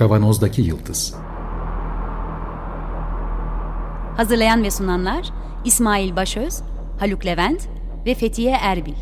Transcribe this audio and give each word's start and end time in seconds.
Kavanozdaki 0.00 0.62
Yıldız 0.62 1.14
Hazırlayan 4.16 4.62
ve 4.62 4.70
sunanlar 4.70 5.30
İsmail 5.64 6.16
Başöz, 6.16 6.62
Haluk 6.98 7.26
Levent 7.26 7.68
ve 8.06 8.14
Fethiye 8.14 8.50
Erbil. 8.50 8.94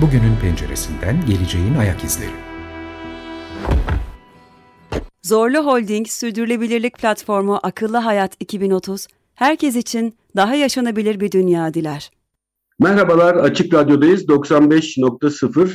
Bugünün 0.00 0.36
penceresinden 0.42 1.26
geleceğin 1.26 1.74
ayak 1.74 2.04
izleri. 2.04 2.30
Zorlu 5.22 5.66
Holding 5.66 6.08
Sürdürülebilirlik 6.08 6.98
Platformu 6.98 7.60
Akıllı 7.62 7.96
Hayat 7.96 8.32
2030, 8.40 9.06
herkes 9.34 9.76
için 9.76 10.14
daha 10.36 10.54
yaşanabilir 10.54 11.20
bir 11.20 11.32
dünya 11.32 11.74
diler. 11.74 12.10
Merhabalar, 12.78 13.34
Açık 13.34 13.74
Radyo'dayız. 13.74 14.24
95.0 14.24 15.70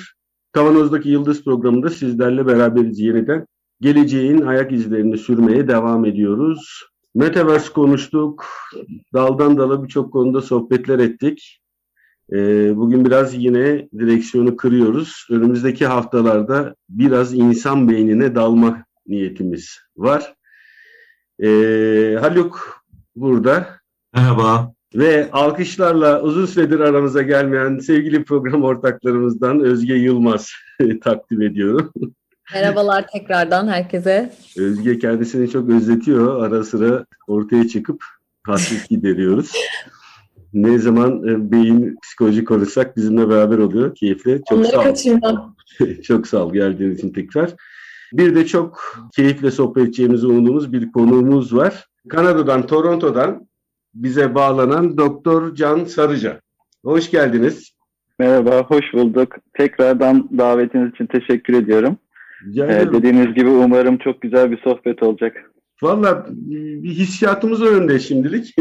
Kavanoz'daki 0.51 1.09
Yıldız 1.09 1.43
programında 1.43 1.89
sizlerle 1.89 2.47
beraberiz 2.47 2.99
yeniden. 2.99 3.45
Geleceğin 3.81 4.41
ayak 4.41 4.71
izlerini 4.71 5.17
sürmeye 5.17 5.67
devam 5.67 6.05
ediyoruz. 6.05 6.83
Metaverse 7.15 7.73
konuştuk, 7.73 8.45
daldan 9.13 9.57
dala 9.57 9.83
birçok 9.83 10.13
konuda 10.13 10.41
sohbetler 10.41 10.99
ettik. 10.99 11.61
Ee, 12.33 12.77
bugün 12.77 13.05
biraz 13.05 13.33
yine 13.33 13.89
direksiyonu 13.99 14.57
kırıyoruz. 14.57 15.27
Önümüzdeki 15.29 15.85
haftalarda 15.85 16.75
biraz 16.89 17.33
insan 17.33 17.89
beynine 17.89 18.35
dalma 18.35 18.85
niyetimiz 19.07 19.79
var. 19.97 20.35
Ee, 21.43 22.17
Haluk 22.21 22.78
burada. 23.19 23.67
Merhaba. 24.15 24.73
Ve 24.95 25.29
alkışlarla 25.31 26.21
uzun 26.21 26.45
süredir 26.45 26.79
aramıza 26.79 27.21
gelmeyen 27.21 27.79
sevgili 27.79 28.23
program 28.23 28.63
ortaklarımızdan 28.63 29.59
Özge 29.59 29.93
Yılmaz 29.93 30.49
takdim 31.03 31.41
ediyorum. 31.41 31.91
Merhabalar 32.53 33.07
tekrardan 33.07 33.67
herkese. 33.67 34.33
Özge 34.57 34.99
kendisini 34.99 35.49
çok 35.49 35.69
özletiyor. 35.69 36.43
Ara 36.43 36.63
sıra 36.63 37.05
ortaya 37.27 37.67
çıkıp 37.67 38.03
hasret 38.47 38.89
gideriyoruz. 38.89 39.51
Ne 40.53 40.79
zaman 40.79 41.27
e, 41.27 41.51
beyin 41.51 41.97
psikoloji 42.03 42.45
konuşsak 42.45 42.97
bizimle 42.97 43.29
beraber 43.29 43.57
oluyor. 43.57 43.95
Keyifli. 43.95 44.41
Çok 44.49 44.57
Onları 44.57 44.71
sağ 44.71 44.83
kaçırmam. 44.83 45.55
çok 46.03 46.27
sağ 46.27 46.45
ol 46.45 46.53
geldiğin 46.53 46.95
için 46.95 47.13
tekrar. 47.13 47.53
Bir 48.13 48.35
de 48.35 48.47
çok 48.47 48.97
keyifle 49.15 49.51
sohbet 49.51 49.83
edeceğimizi 49.83 50.27
umduğumuz 50.27 50.73
bir 50.73 50.91
konuğumuz 50.91 51.55
var. 51.55 51.85
Kanada'dan, 52.07 52.67
Toronto'dan 52.67 53.47
bize 53.93 54.35
bağlanan 54.35 54.97
Doktor 54.97 55.55
Can 55.55 55.83
Sarıca. 55.83 56.41
Hoş 56.85 57.11
geldiniz. 57.11 57.73
Merhaba, 58.19 58.63
hoş 58.63 58.93
bulduk. 58.93 59.35
Tekrardan 59.53 60.29
davetiniz 60.37 60.91
için 60.91 61.05
teşekkür 61.05 61.53
ediyorum. 61.53 61.97
Ee, 62.57 62.93
dediğiniz 62.93 63.33
gibi 63.33 63.49
umarım 63.49 63.97
çok 63.97 64.21
güzel 64.21 64.51
bir 64.51 64.57
sohbet 64.57 65.03
olacak. 65.03 65.51
Valla 65.81 66.25
bir 66.29 66.89
hissiyatımız 66.89 67.61
önünde 67.61 67.99
şimdilik. 67.99 68.55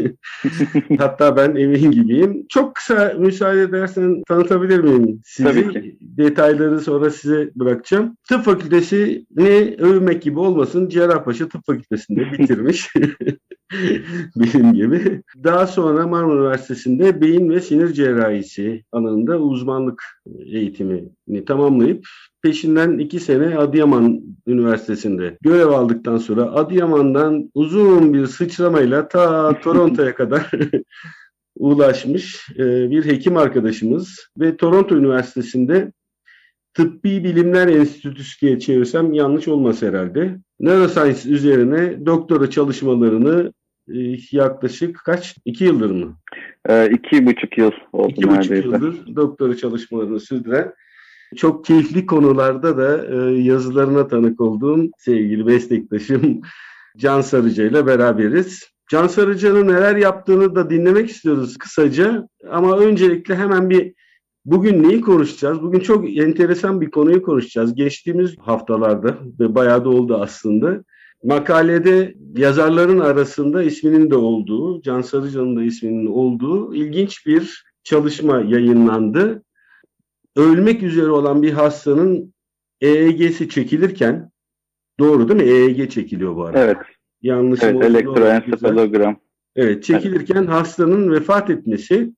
Hatta 0.99 1.37
ben 1.37 1.57
emin 1.57 1.91
gibiyim. 1.91 2.47
Çok 2.49 2.75
kısa 2.75 3.15
müsaade 3.19 3.63
edersen 3.63 4.23
tanıtabilir 4.29 4.79
miyim 4.79 5.21
sizi? 5.25 5.49
Tabii 5.49 5.73
ki. 5.73 5.99
Detayları 6.01 6.81
sonra 6.81 7.11
size 7.11 7.51
bırakacağım. 7.55 8.17
Tıp 8.29 8.45
fakültesi 8.45 9.27
ne 9.37 9.75
övmek 9.79 10.23
gibi 10.23 10.39
olmasın 10.39 10.89
Cerrahpaşa 10.89 11.49
Tıp 11.49 11.67
Fakültesi'nde 11.67 12.33
bitirmiş. 12.39 12.93
Benim 14.37 14.73
gibi. 14.73 15.23
Daha 15.45 15.67
sonra 15.67 16.07
Marmara 16.07 16.41
Üniversitesi'nde 16.41 17.21
beyin 17.21 17.51
ve 17.51 17.61
sinir 17.61 17.93
cerrahisi 17.93 18.85
alanında 18.93 19.39
uzmanlık 19.39 20.03
eğitimini 20.47 21.45
tamamlayıp 21.47 22.07
peşinden 22.43 22.99
iki 22.99 23.21
sene 23.21 23.59
Adıyaman 23.59 24.21
Üniversitesi'nde 24.47 25.39
görev 25.41 25.67
aldıktan 25.67 26.19
sonra 26.19 26.43
Adıyaman'dan 26.43 27.51
uzun 27.55 28.15
bir 28.15 28.27
sıçramayla 28.27 29.09
ta 29.09 29.61
Toronto'ya 29.63 30.15
kadar 30.15 30.51
ulaşmış 31.57 32.49
e, 32.59 32.91
bir 32.91 33.05
hekim 33.05 33.37
arkadaşımız 33.37 34.29
ve 34.39 34.57
Toronto 34.57 34.97
Üniversitesi'nde 34.97 35.93
Tıbbi 36.75 37.25
Bilimler 37.25 37.69
Enstitüsü 37.69 38.41
diye 38.41 38.59
çevirsem 38.59 39.13
yanlış 39.13 39.49
olmaz 39.49 39.83
herhalde. 39.83 40.39
Neuroscience 40.61 41.29
üzerine 41.29 42.07
doktora 42.07 42.51
çalışmalarını 42.51 43.53
e, 43.89 44.17
yaklaşık 44.33 45.01
kaç? 45.05 45.37
İki 45.45 45.65
yıldır 45.65 45.91
mı? 45.91 46.19
E, 46.69 46.91
iki 46.91 47.27
buçuk 47.27 47.59
yıl 47.59 47.73
oldu 47.93 48.13
İki 48.17 48.29
buçuk 48.29 48.51
yıldır 48.51 49.17
doktora 49.17 49.57
çalışmalarını 49.57 50.21
sürdüren 50.21 50.73
çok 51.37 51.65
keyifli 51.65 52.07
konularda 52.07 52.77
da 52.77 53.07
e, 53.07 53.41
yazılarına 53.41 54.09
tanık 54.09 54.41
olduğum 54.41 54.85
sevgili 54.99 55.45
meslektaşım 55.45 56.41
Can 56.97 57.21
Sarıca 57.21 57.65
ile 57.65 57.87
beraberiz. 57.87 58.65
Can 58.91 59.07
Sarıca'nın 59.07 59.69
neler 59.69 59.97
yaptığını 59.97 60.55
da 60.55 60.71
dinlemek 60.71 61.11
istiyoruz 61.11 61.57
kısaca. 61.57 62.29
Ama 62.51 62.79
öncelikle 62.79 63.37
hemen 63.37 63.71
bir 63.71 63.95
bugün 64.45 64.83
neyi 64.83 65.01
konuşacağız? 65.01 65.63
Bugün 65.63 65.81
çok 65.81 66.19
enteresan 66.19 66.81
bir 66.81 66.91
konuyu 66.91 67.23
konuşacağız. 67.23 67.75
Geçtiğimiz 67.75 68.39
haftalarda 68.39 69.19
ve 69.41 69.55
bayağı 69.55 69.85
da 69.85 69.89
oldu 69.89 70.19
aslında. 70.21 70.85
Makalede 71.25 72.15
yazarların 72.37 72.99
arasında 72.99 73.63
isminin 73.63 74.11
de 74.11 74.17
olduğu, 74.17 74.83
Can 74.83 75.01
Sarıca'nın 75.01 75.57
da 75.57 75.63
isminin 75.63 76.07
olduğu 76.07 76.75
ilginç 76.75 77.27
bir 77.27 77.65
çalışma 77.85 78.41
yayınlandı 78.41 79.43
ölmek 80.37 80.83
üzere 80.83 81.11
olan 81.11 81.43
bir 81.43 81.53
hastanın 81.53 82.35
EEG'si 82.81 83.49
çekilirken 83.49 84.31
doğru 85.01 85.29
değil 85.29 85.43
mi? 85.43 85.51
EEG 85.51 85.91
çekiliyor 85.91 86.37
bu 86.37 86.45
arada. 86.45 86.59
Evet. 86.59 86.77
Yanlış 87.23 87.63
evet, 87.63 87.85
elektroensefalogram. 87.85 89.17
Evet, 89.57 89.85
çekilirken 89.85 90.37
evet. 90.37 90.49
hastanın 90.49 91.13
vefat 91.13 91.51
etmesi 91.51 92.13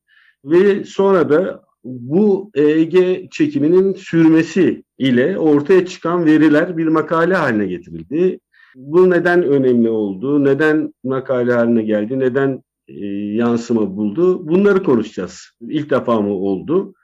ve 0.45 0.85
sonra 0.85 1.29
da 1.31 1.63
bu 1.85 2.51
EEG 2.55 3.31
çekiminin 3.31 3.95
sürmesi 3.95 4.85
ile 4.99 5.39
ortaya 5.39 5.87
çıkan 5.87 6.25
veriler 6.25 6.77
bir 6.77 6.87
makale 6.87 7.35
haline 7.35 7.67
getirildi. 7.67 8.41
Bu 8.77 9.11
neden 9.11 9.43
önemli 9.43 9.89
oldu, 9.89 10.45
neden 10.45 10.95
makale 11.05 11.53
haline 11.53 11.83
geldi, 11.83 12.19
neden 12.19 12.63
e, 12.89 13.07
yansıma 13.37 13.97
buldu 13.97 14.49
bunları 14.49 14.83
konuşacağız. 14.83 15.51
İlk 15.61 15.91
defa 15.91 16.21
mı 16.21 16.35
oldu? 16.35 16.95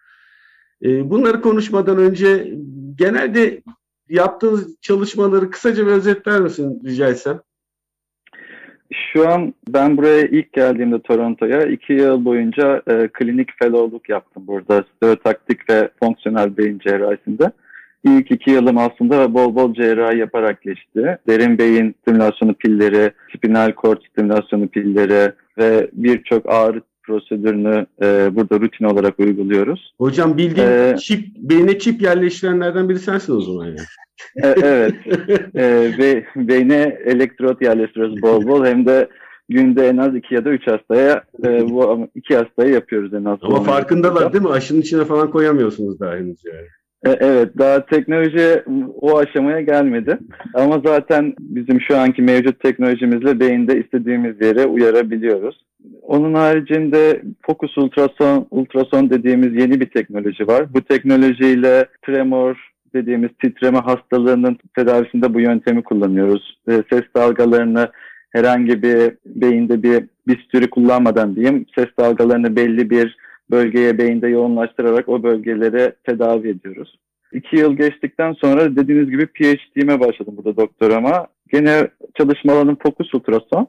Ee, 0.83 1.11
bunları 1.11 1.41
konuşmadan 1.41 1.99
önce 1.99 2.55
genelde 2.99 3.63
yaptığınız 4.09 4.81
çalışmaları 4.81 5.51
kısaca 5.51 5.87
bir 5.87 5.93
özetler 5.93 6.41
misin 6.41 6.83
rica 6.85 7.09
etsem? 7.09 7.41
Şu 8.93 9.29
an 9.29 9.55
ben 9.69 9.97
buraya 9.97 10.27
ilk 10.27 10.53
geldiğimde 10.53 11.03
Toronto'ya 11.03 11.63
iki 11.63 11.93
yıl 11.93 12.25
boyunca 12.25 12.83
e, 12.87 13.09
klinik 13.13 13.59
fellowluk 13.59 14.09
yaptım 14.09 14.47
burada 14.47 14.85
stereotaktik 14.97 15.71
ve 15.71 15.91
fonksiyonel 16.01 16.57
beyin 16.57 16.79
cerrahisinde. 16.79 17.53
İlk 18.05 18.31
iki 18.31 18.51
yılım 18.51 18.79
aslında 18.79 19.35
bol 19.35 19.55
bol 19.55 19.75
cerrahi 19.75 20.19
yaparak 20.19 20.63
geçti. 20.63 21.19
Derin 21.29 21.59
beyin 21.59 21.95
stimülasyonu 22.01 22.55
pilleri, 22.55 23.11
spinal 23.37 23.73
cord 23.73 24.03
stimülasyonu 24.11 24.69
pilleri 24.69 25.33
ve 25.59 25.91
birçok 25.93 26.53
ağrı 26.53 26.83
prosedürünü 27.06 27.87
e, 28.03 28.37
burada 28.37 28.61
rutin 28.61 28.84
olarak 28.84 29.21
uyguluyoruz. 29.21 29.95
Hocam 29.98 30.36
bildiğin 30.36 30.69
ee, 30.69 30.97
çip, 31.01 31.36
beyne 31.36 31.78
çip 31.78 32.03
yerleştirenlerden 32.03 32.89
biri 32.89 32.98
sensin 32.98 33.36
o 33.36 33.41
zaman 33.41 33.66
yani. 33.66 33.78
e, 34.42 34.54
evet. 34.63 34.95
e, 35.54 35.98
be, 35.98 36.25
beyne 36.36 36.98
elektrot 37.04 37.63
yerleştiriyoruz 37.63 38.22
bol 38.22 38.47
bol 38.47 38.65
hem 38.65 38.86
de 38.86 39.09
günde 39.48 39.89
en 39.89 39.97
az 39.97 40.15
iki 40.15 40.34
ya 40.34 40.45
da 40.45 40.51
üç 40.51 40.66
hastaya 40.66 41.25
e, 41.45 41.71
bu 41.71 42.09
iki 42.15 42.36
hastaya 42.36 42.71
yapıyoruz 42.71 43.15
en 43.15 43.25
az. 43.25 43.39
Ama 43.42 43.63
farkındalar 43.63 44.33
değil 44.33 44.45
mi? 44.45 44.51
Aşının 44.51 44.81
içine 44.81 45.04
falan 45.04 45.31
koyamıyorsunuz 45.31 46.01
daha 46.01 46.16
henüz 46.16 46.45
yani. 46.45 46.66
E, 47.07 47.10
evet, 47.21 47.59
daha 47.59 47.86
teknoloji 47.86 48.63
o 49.01 49.19
aşamaya 49.19 49.60
gelmedi. 49.60 50.19
Ama 50.54 50.83
zaten 50.84 51.34
bizim 51.39 51.81
şu 51.81 51.98
anki 51.98 52.22
mevcut 52.22 52.60
teknolojimizle 52.60 53.41
beyinde 53.41 53.81
istediğimiz 53.81 54.41
yere 54.41 54.66
uyarabiliyoruz. 54.66 55.66
Onun 56.03 56.34
haricinde 56.34 57.22
fokus 57.42 57.78
ultrason, 57.78 58.47
ultrason 58.50 59.10
dediğimiz 59.10 59.54
yeni 59.54 59.80
bir 59.80 59.91
teknoloji 59.91 60.47
var. 60.47 60.74
Bu 60.74 60.80
teknolojiyle 60.80 61.86
tremor 62.06 62.71
dediğimiz 62.94 63.30
titreme 63.42 63.78
hastalığının 63.78 64.59
tedavisinde 64.77 65.34
bu 65.34 65.41
yöntemi 65.41 65.83
kullanıyoruz. 65.83 66.59
Ses 66.66 67.04
dalgalarını 67.16 67.88
herhangi 68.30 68.83
bir 68.83 69.12
beyinde 69.27 69.83
bir 69.83 70.04
bisturi 70.28 70.71
kullanmadan 70.71 71.36
diyeyim 71.36 71.66
ses 71.74 71.88
dalgalarını 71.98 72.56
belli 72.56 72.91
bir 72.91 73.16
bölgeye 73.50 73.98
beyinde 73.98 74.28
yoğunlaştırarak 74.28 75.09
o 75.09 75.22
bölgelere 75.22 75.92
tedavi 76.04 76.48
ediyoruz. 76.48 76.98
İki 77.33 77.56
yıl 77.56 77.77
geçtikten 77.77 78.33
sonra 78.33 78.77
dediğiniz 78.77 79.10
gibi 79.10 79.27
PhD'me 79.27 80.00
başladım 80.00 80.34
burada 80.36 80.56
doktorama. 80.56 81.27
Gene 81.53 81.88
çalışma 82.18 82.53
alanım 82.53 82.77
fokus 82.83 83.15
ultrason. 83.15 83.68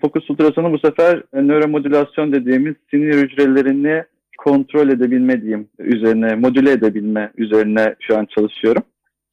Fokus 0.00 0.30
ultrasonu 0.30 0.72
bu 0.72 0.78
sefer 0.78 1.22
e, 1.32 1.48
nöromodülasyon 1.48 2.32
dediğimiz 2.32 2.74
sinir 2.90 3.14
hücrelerini 3.14 4.04
kontrol 4.38 4.88
edebilme 4.88 5.42
diyeyim 5.42 5.68
üzerine, 5.78 6.34
modüle 6.34 6.72
edebilme 6.72 7.32
üzerine 7.36 7.96
şu 8.00 8.18
an 8.18 8.26
çalışıyorum. 8.26 8.82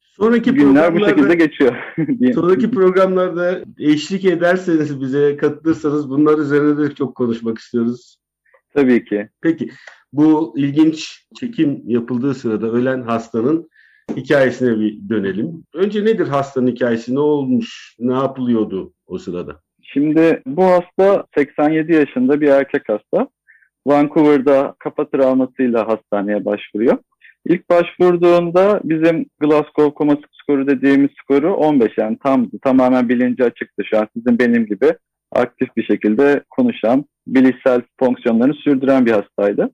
Sonraki 0.00 0.52
Günler 0.52 0.94
bu 0.94 1.06
şekilde 1.06 1.34
geçiyor. 1.46 1.76
sonraki 2.34 2.70
programlarda 2.70 3.60
eşlik 3.78 4.24
ederseniz 4.24 5.00
bize 5.00 5.36
katılırsanız 5.36 6.10
bunlar 6.10 6.38
üzerine 6.38 6.78
de 6.78 6.94
çok 6.94 7.14
konuşmak 7.14 7.58
istiyoruz. 7.58 8.16
Tabii 8.74 9.04
ki. 9.04 9.28
Peki 9.40 9.70
bu 10.12 10.54
ilginç 10.56 11.26
çekim 11.40 11.82
yapıldığı 11.86 12.34
sırada 12.34 12.66
ölen 12.70 13.02
hastanın 13.02 13.68
hikayesine 14.16 14.80
bir 14.80 15.08
dönelim. 15.08 15.64
Önce 15.74 16.04
nedir 16.04 16.28
hastanın 16.28 16.66
hikayesi? 16.66 17.14
Ne 17.14 17.20
olmuş? 17.20 17.96
Ne 17.98 18.12
yapılıyordu 18.14 18.92
o 19.06 19.18
sırada? 19.18 19.60
Şimdi 19.92 20.42
bu 20.46 20.64
hasta 20.64 21.24
87 21.36 21.92
yaşında 21.92 22.40
bir 22.40 22.48
erkek 22.48 22.82
hasta. 22.88 23.28
Vancouver'da 23.86 24.74
kafa 24.78 25.10
travmasıyla 25.10 25.88
hastaneye 25.88 26.44
başvuruyor. 26.44 26.98
İlk 27.46 27.70
başvurduğunda 27.70 28.80
bizim 28.84 29.26
Glasgow 29.40 29.94
Coma 29.98 30.16
skoru 30.32 30.66
dediğimiz 30.66 31.10
skoru 31.22 31.54
15 31.54 31.92
yani 31.98 32.18
tam 32.24 32.50
tamamen 32.62 33.08
bilinci 33.08 33.44
açıktı 33.44 33.82
şu 33.84 33.98
an 33.98 34.08
sizin 34.16 34.38
benim 34.38 34.66
gibi 34.66 34.92
aktif 35.32 35.76
bir 35.76 35.84
şekilde 35.84 36.42
konuşan, 36.50 37.04
bilişsel 37.26 37.82
fonksiyonlarını 38.00 38.54
sürdüren 38.54 39.06
bir 39.06 39.12
hastaydı. 39.12 39.70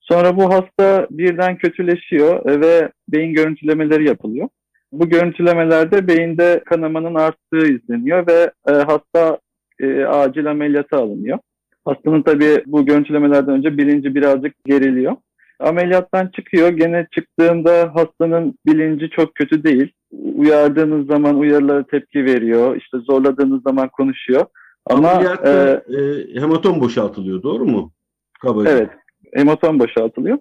Sonra 0.00 0.36
bu 0.36 0.52
hasta 0.52 1.06
birden 1.10 1.56
kötüleşiyor 1.56 2.60
ve 2.60 2.90
beyin 3.08 3.34
görüntülemeleri 3.34 4.08
yapılıyor. 4.08 4.48
Bu 4.92 5.08
görüntülemelerde 5.08 6.08
beyinde 6.08 6.62
kanamanın 6.66 7.14
arttığı 7.14 7.66
izleniyor 7.66 8.26
ve 8.26 8.50
e, 8.68 8.72
hasta 8.72 9.38
e, 9.80 10.04
acil 10.04 10.50
ameliyata 10.50 10.98
alınıyor. 10.98 11.38
Hastanın 11.84 12.22
tabii 12.22 12.62
bu 12.66 12.86
görüntülemelerden 12.86 13.54
önce 13.54 13.78
bilinci 13.78 14.14
birazcık 14.14 14.64
geriliyor. 14.64 15.16
Ameliyattan 15.60 16.26
çıkıyor. 16.26 16.68
Gene 16.68 17.06
çıktığında 17.10 17.90
hastanın 17.94 18.58
bilinci 18.66 19.10
çok 19.10 19.34
kötü 19.34 19.64
değil. 19.64 19.92
Uyardığınız 20.34 21.06
zaman 21.06 21.38
uyarılara 21.38 21.86
tepki 21.86 22.24
veriyor. 22.24 22.76
İşte 22.76 22.98
zorladığınız 22.98 23.62
zaman 23.62 23.88
konuşuyor. 23.88 24.44
Ama 24.86 25.10
Ameliyatta 25.10 25.82
e, 25.88 25.96
e, 25.96 26.40
hematom 26.40 26.80
boşaltılıyor 26.80 27.42
doğru 27.42 27.64
mu? 27.64 27.92
Kabaca. 28.40 28.70
Evet. 28.70 28.90
Hematom 29.34 29.80
boşaltılıyor. 29.80 30.38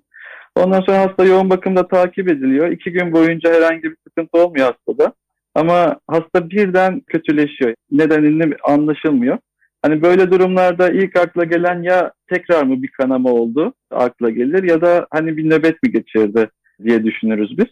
Ondan 0.55 0.81
sonra 0.81 0.99
hasta 0.99 1.25
yoğun 1.25 1.49
bakımda 1.49 1.87
takip 1.87 2.29
ediliyor. 2.29 2.71
İki 2.71 2.91
gün 2.91 3.13
boyunca 3.13 3.53
herhangi 3.53 3.83
bir 3.83 3.97
sıkıntı 4.07 4.37
olmuyor 4.43 4.73
hastada. 4.73 5.13
Ama 5.57 5.99
hasta 6.07 6.49
birden 6.49 6.99
kötüleşiyor. 6.99 7.73
Nedenini 7.91 8.55
anlaşılmıyor. 8.63 9.37
Hani 9.81 10.01
böyle 10.01 10.31
durumlarda 10.31 10.89
ilk 10.89 11.15
akla 11.15 11.43
gelen 11.43 11.83
ya 11.83 12.11
tekrar 12.29 12.63
mı 12.63 12.83
bir 12.83 12.87
kanama 12.87 13.29
oldu 13.29 13.73
akla 13.91 14.29
gelir 14.29 14.63
ya 14.63 14.81
da 14.81 15.07
hani 15.11 15.37
bir 15.37 15.49
nöbet 15.49 15.83
mi 15.83 15.91
geçirdi 15.91 16.49
diye 16.83 17.03
düşünürüz 17.03 17.57
biz. 17.57 17.65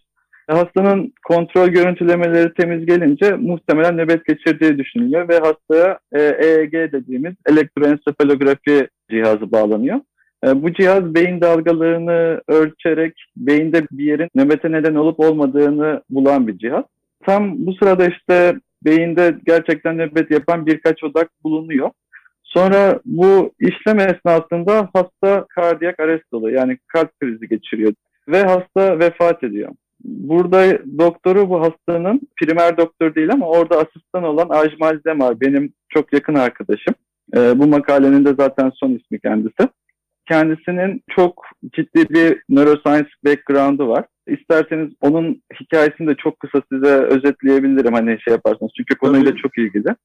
Hastanın 0.48 1.14
kontrol 1.28 1.68
görüntülemeleri 1.68 2.54
temiz 2.54 2.86
gelince 2.86 3.36
muhtemelen 3.36 3.98
nöbet 3.98 4.26
geçirdiği 4.26 4.78
düşünülüyor 4.78 5.30
ve 5.30 5.40
hastaya 5.40 6.00
EEG 6.14 6.74
dediğimiz 6.74 7.34
elektroensefalografi 7.50 8.88
cihazı 9.12 9.52
bağlanıyor. 9.52 10.00
E, 10.48 10.64
bu 10.64 10.74
cihaz 10.74 11.16
beyin 11.16 11.42
dalgalarını 11.42 12.42
ölçerek 12.48 13.14
beyinde 13.38 13.84
bir 13.92 14.04
yerin 14.04 14.30
nöbete 14.36 14.72
neden 14.72 14.96
olup 14.96 15.20
olmadığını 15.20 16.02
bulan 16.10 16.48
bir 16.48 16.58
cihaz. 16.58 16.84
Tam 17.26 17.66
bu 17.66 17.74
sırada 17.74 18.08
işte 18.08 18.56
beyinde 18.86 19.36
gerçekten 19.46 19.98
nöbet 19.98 20.32
yapan 20.32 20.66
birkaç 20.66 21.04
odak 21.04 21.30
bulunuyor. 21.44 21.90
Sonra 22.44 23.00
bu 23.06 23.54
işlem 23.60 24.00
esnasında 24.00 24.90
hasta 24.94 25.46
kardiyak 25.50 26.00
arrest 26.00 26.34
oluyor. 26.34 26.60
Yani 26.60 26.78
kalp 26.88 27.20
krizi 27.20 27.48
geçiriyor 27.48 27.94
ve 28.28 28.44
hasta 28.44 29.00
vefat 29.00 29.44
ediyor. 29.44 29.72
Burada 30.04 30.80
doktoru 31.00 31.50
bu 31.50 31.62
hastanın 31.62 32.22
primer 32.36 32.78
doktor 32.78 33.16
değil 33.16 33.32
ama 33.32 33.48
orada 33.48 33.78
asistan 33.78 34.24
olan 34.24 34.50
Ajmal 34.50 35.00
Demar 35.06 35.42
benim 35.42 35.74
çok 35.90 36.14
yakın 36.14 36.36
arkadaşım. 36.36 36.94
Ee, 37.36 37.60
bu 37.60 37.68
makalenin 37.68 38.26
de 38.26 38.34
zaten 38.40 38.72
son 38.76 38.92
ismi 38.92 39.20
kendisi. 39.20 39.70
Kendisinin 40.28 41.04
çok 41.16 41.46
ciddi 41.74 42.10
bir 42.10 42.44
neuroscience 42.50 43.10
background'ı 43.26 43.88
var. 43.88 44.06
İsterseniz 44.28 44.94
onun 45.02 45.42
hikayesini 45.62 46.08
de 46.08 46.16
çok 46.16 46.40
kısa 46.40 46.62
size 46.72 46.94
özetleyebilirim 46.94 47.94
hani 47.94 48.18
şey 48.22 48.32
yaparsanız. 48.32 48.72
Çünkü 48.78 48.96
konuyla 48.96 49.32
Tabii. 49.32 49.42
çok 49.42 49.58
ilgili. 49.58 49.96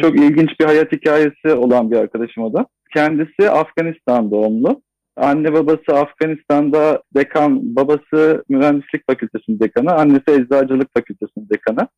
Çok 0.00 0.16
ilginç 0.16 0.50
bir 0.60 0.64
hayat 0.64 0.92
hikayesi 0.92 1.54
olan 1.54 1.90
bir 1.90 1.96
arkadaşım 1.96 2.42
o 2.44 2.52
da. 2.52 2.66
Kendisi 2.94 3.50
Afganistan 3.50 4.30
doğumlu. 4.30 4.82
Anne 5.16 5.52
babası 5.52 5.94
Afganistan'da 5.94 7.02
dekan, 7.16 7.76
babası 7.76 8.44
mühendislik 8.48 9.06
fakültesinin 9.06 9.60
dekanı, 9.60 9.92
annesi 9.92 10.30
eczacılık 10.30 10.88
fakültesinin 10.96 11.48
dekanı. 11.48 11.88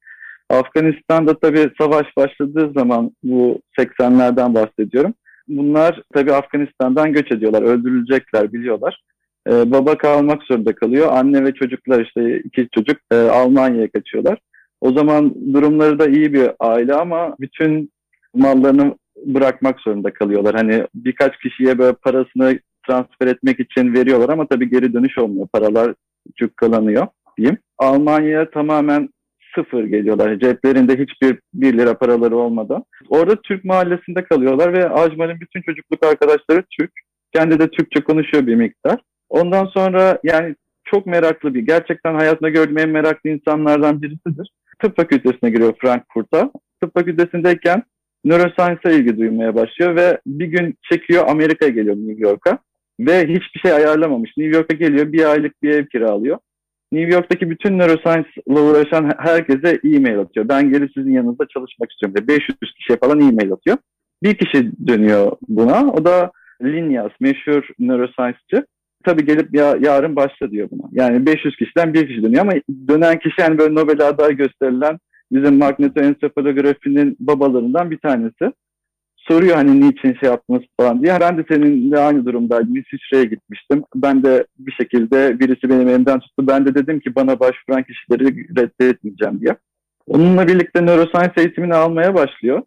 Afganistan'da 0.51 1.39
tabii 1.39 1.71
savaş 1.81 2.07
başladığı 2.17 2.73
zaman 2.73 3.11
bu 3.23 3.61
80'lerden 3.79 4.55
bahsediyorum. 4.55 5.15
Bunlar 5.49 6.03
tabii 6.15 6.33
Afganistan'dan 6.33 7.13
göç 7.13 7.33
ediyorlar, 7.33 7.63
öldürülecekler 7.63 8.53
biliyorlar. 8.53 9.01
Ee, 9.49 9.71
baba 9.73 9.99
kalmak 9.99 10.43
zorunda 10.43 10.75
kalıyor. 10.75 11.09
Anne 11.13 11.45
ve 11.45 11.53
çocuklar 11.53 12.05
işte 12.05 12.39
iki 12.39 12.69
çocuk 12.75 12.97
e, 13.13 13.17
Almanya'ya 13.17 13.91
kaçıyorlar. 13.91 14.39
O 14.81 14.93
zaman 14.93 15.35
durumları 15.55 15.99
da 15.99 16.07
iyi 16.07 16.33
bir 16.33 16.51
aile 16.61 16.95
ama 16.95 17.37
bütün 17.41 17.91
mallarını 18.35 18.95
bırakmak 19.27 19.81
zorunda 19.81 20.13
kalıyorlar. 20.13 20.55
Hani 20.55 20.87
birkaç 20.95 21.39
kişiye 21.39 21.79
böyle 21.79 21.93
parasını 21.93 22.59
transfer 22.87 23.27
etmek 23.27 23.61
için 23.61 23.95
veriyorlar 23.95 24.29
ama 24.29 24.47
tabii 24.47 24.71
geri 24.71 24.93
dönüş 24.93 25.19
olmuyor. 25.19 25.49
Paralar 25.53 25.95
cukkalanıyor 26.37 27.07
diyeyim. 27.39 27.59
Almanya'ya 27.79 28.51
tamamen 28.51 29.09
sıfır 29.55 29.85
geliyorlar. 29.85 30.39
Ceplerinde 30.39 30.93
hiçbir 30.93 31.39
bir 31.55 31.79
lira 31.79 31.99
paraları 31.99 32.37
olmadan. 32.37 32.85
Orada 33.09 33.37
Türk 33.43 33.65
mahallesinde 33.65 34.25
kalıyorlar 34.25 34.73
ve 34.73 34.89
Ajmal'in 34.89 35.41
bütün 35.41 35.63
çocukluk 35.63 36.05
arkadaşları 36.05 36.63
Türk. 36.79 36.91
Kendi 37.33 37.59
de 37.59 37.69
Türkçe 37.69 38.01
konuşuyor 38.01 38.47
bir 38.47 38.55
miktar. 38.55 39.01
Ondan 39.35 39.67
sonra 39.67 40.19
yani 40.23 40.55
çok 40.85 41.07
meraklı 41.07 41.55
bir, 41.55 41.61
gerçekten 41.61 42.15
hayatında 42.15 42.49
gördüğüm 42.49 42.79
en 42.79 42.89
meraklı 42.89 43.31
insanlardan 43.31 44.03
birisidir. 44.03 44.51
Tıp 44.83 44.97
fakültesine 44.97 45.51
giriyor 45.51 45.75
Frankfurt'a. 45.81 46.51
Tıp 46.83 46.95
fakültesindeyken 46.95 47.83
neuroscience'a 48.25 48.91
ilgi 48.91 49.19
duymaya 49.19 49.55
başlıyor 49.55 49.97
ve 49.97 50.21
bir 50.27 50.47
gün 50.47 50.75
çekiyor 50.93 51.25
Amerika'ya 51.29 51.71
geliyor 51.71 51.97
New 51.97 52.29
York'a 52.29 52.59
ve 53.01 53.23
hiçbir 53.23 53.61
şey 53.61 53.73
ayarlamamış. 53.73 54.31
New 54.37 54.57
York'a 54.57 54.75
geliyor 54.75 55.13
bir 55.13 55.25
aylık 55.25 55.63
bir 55.63 55.71
ev 55.71 55.87
kiralıyor. 55.87 56.39
New 56.93 57.15
York'taki 57.15 57.51
bütün 57.51 57.79
neuroscience 57.79 58.29
uğraşan 58.47 59.11
herkese 59.19 59.81
e-mail 59.85 60.19
atıyor. 60.19 60.49
Ben 60.49 60.73
gelip 60.73 60.91
sizin 60.97 61.13
yanınızda 61.13 61.47
çalışmak 61.49 61.93
istiyorum 61.93 62.17
diye. 62.17 62.39
500 62.39 62.59
kişiye 62.75 62.99
falan 62.99 63.21
e-mail 63.21 63.53
atıyor. 63.53 63.77
Bir 64.23 64.35
kişi 64.35 64.87
dönüyor 64.87 65.33
buna. 65.49 65.93
O 65.93 66.05
da 66.05 66.33
Linus, 66.63 67.13
meşhur 67.21 67.69
neuroscience'cı. 67.79 68.67
Tabii 69.05 69.27
gelip 69.27 69.55
ya, 69.55 69.77
yarın 69.81 70.17
başla 70.17 70.51
diyor 70.51 70.69
buna. 70.71 70.89
Yani 70.93 71.27
500 71.27 71.57
kişiden 71.57 71.95
bir 71.95 72.09
kişi 72.09 72.23
dönüyor 72.23 72.43
ama 72.43 72.53
dönen 72.89 73.19
kişi 73.19 73.41
yani 73.41 73.59
böyle 73.59 73.75
Nobel 73.75 74.09
aday 74.09 74.37
gösterilen 74.37 74.99
bizim 75.33 75.59
magnetoensefalografinin 75.59 77.17
babalarından 77.21 77.91
bir 77.91 77.99
tanesi. 77.99 78.53
Soruyor 79.17 79.57
hani 79.57 79.81
niçin 79.81 80.15
şey 80.21 80.29
yaptınız 80.29 80.63
falan 80.81 81.03
diye. 81.03 81.17
Ben 81.21 81.39
de 81.39 81.45
seninle 81.49 81.99
aynı 81.99 82.27
durumdaydım. 82.27 82.77
İsviçre'ye 82.77 83.25
gitmiştim. 83.25 83.83
Ben 83.95 84.23
de 84.23 84.47
bir 84.59 84.73
şekilde 84.73 85.41
birisi 85.41 85.69
benim 85.71 85.89
elimden 85.89 86.21
tuttu. 86.21 86.47
Ben 86.47 86.67
de 86.67 86.75
dedim 86.75 87.01
ki 87.01 87.15
bana 87.15 87.41
başvuran 87.41 87.83
kişileri 87.83 88.47
reddetmeyeceğim 88.57 89.41
diye. 89.41 89.57
Onunla 90.07 90.49
birlikte 90.49 90.87
neuroscience 90.87 91.33
eğitimini 91.37 91.75
almaya 91.75 92.15
başlıyor. 92.15 92.63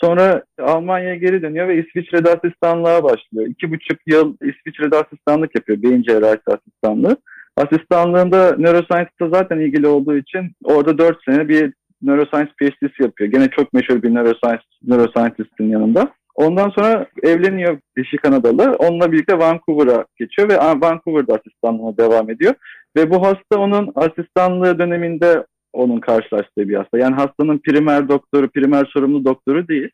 Sonra 0.00 0.42
Almanya'ya 0.58 1.14
geri 1.14 1.42
dönüyor 1.42 1.68
ve 1.68 1.84
İsviçre'de 1.84 2.30
asistanlığa 2.30 3.04
başlıyor. 3.04 3.46
İki 3.46 3.70
buçuk 3.70 3.98
yıl 4.06 4.36
İsviçre'de 4.42 4.96
asistanlık 4.96 5.54
yapıyor. 5.54 5.82
Beyin 5.82 6.02
cerrahisi 6.02 6.44
asistanlığı. 6.46 7.16
Asistanlığında 7.56 8.56
neuroscience'da 8.58 9.28
zaten 9.28 9.58
ilgili 9.58 9.86
olduğu 9.86 10.16
için 10.16 10.52
orada 10.64 10.98
dört 10.98 11.24
sene 11.24 11.48
bir 11.48 11.72
neuroscience 12.02 12.52
PhD'si 12.60 13.02
yapıyor. 13.02 13.30
Gene 13.30 13.48
çok 13.48 13.72
meşhur 13.72 14.02
bir 14.02 14.14
neuroscience, 14.14 14.62
neuroscientist'in 14.82 15.68
yanında. 15.68 16.12
Ondan 16.34 16.70
sonra 16.70 17.06
evleniyor 17.22 17.78
dişi 17.96 18.16
Kanadalı. 18.16 18.76
Onunla 18.78 19.12
birlikte 19.12 19.38
Vancouver'a 19.38 20.04
geçiyor 20.16 20.48
ve 20.48 20.56
Vancouver'da 20.56 21.34
asistanlığına 21.34 21.96
devam 21.96 22.30
ediyor. 22.30 22.54
Ve 22.96 23.10
bu 23.10 23.26
hasta 23.26 23.58
onun 23.58 23.92
asistanlığı 23.94 24.78
döneminde 24.78 25.44
onun 25.72 26.00
karşılaştığı 26.00 26.68
bir 26.68 26.74
hasta. 26.74 26.98
Yani 26.98 27.14
hastanın 27.14 27.58
primer 27.58 28.08
doktoru, 28.08 28.48
primer 28.48 28.84
sorumlu 28.84 29.24
doktoru 29.24 29.68
değil. 29.68 29.88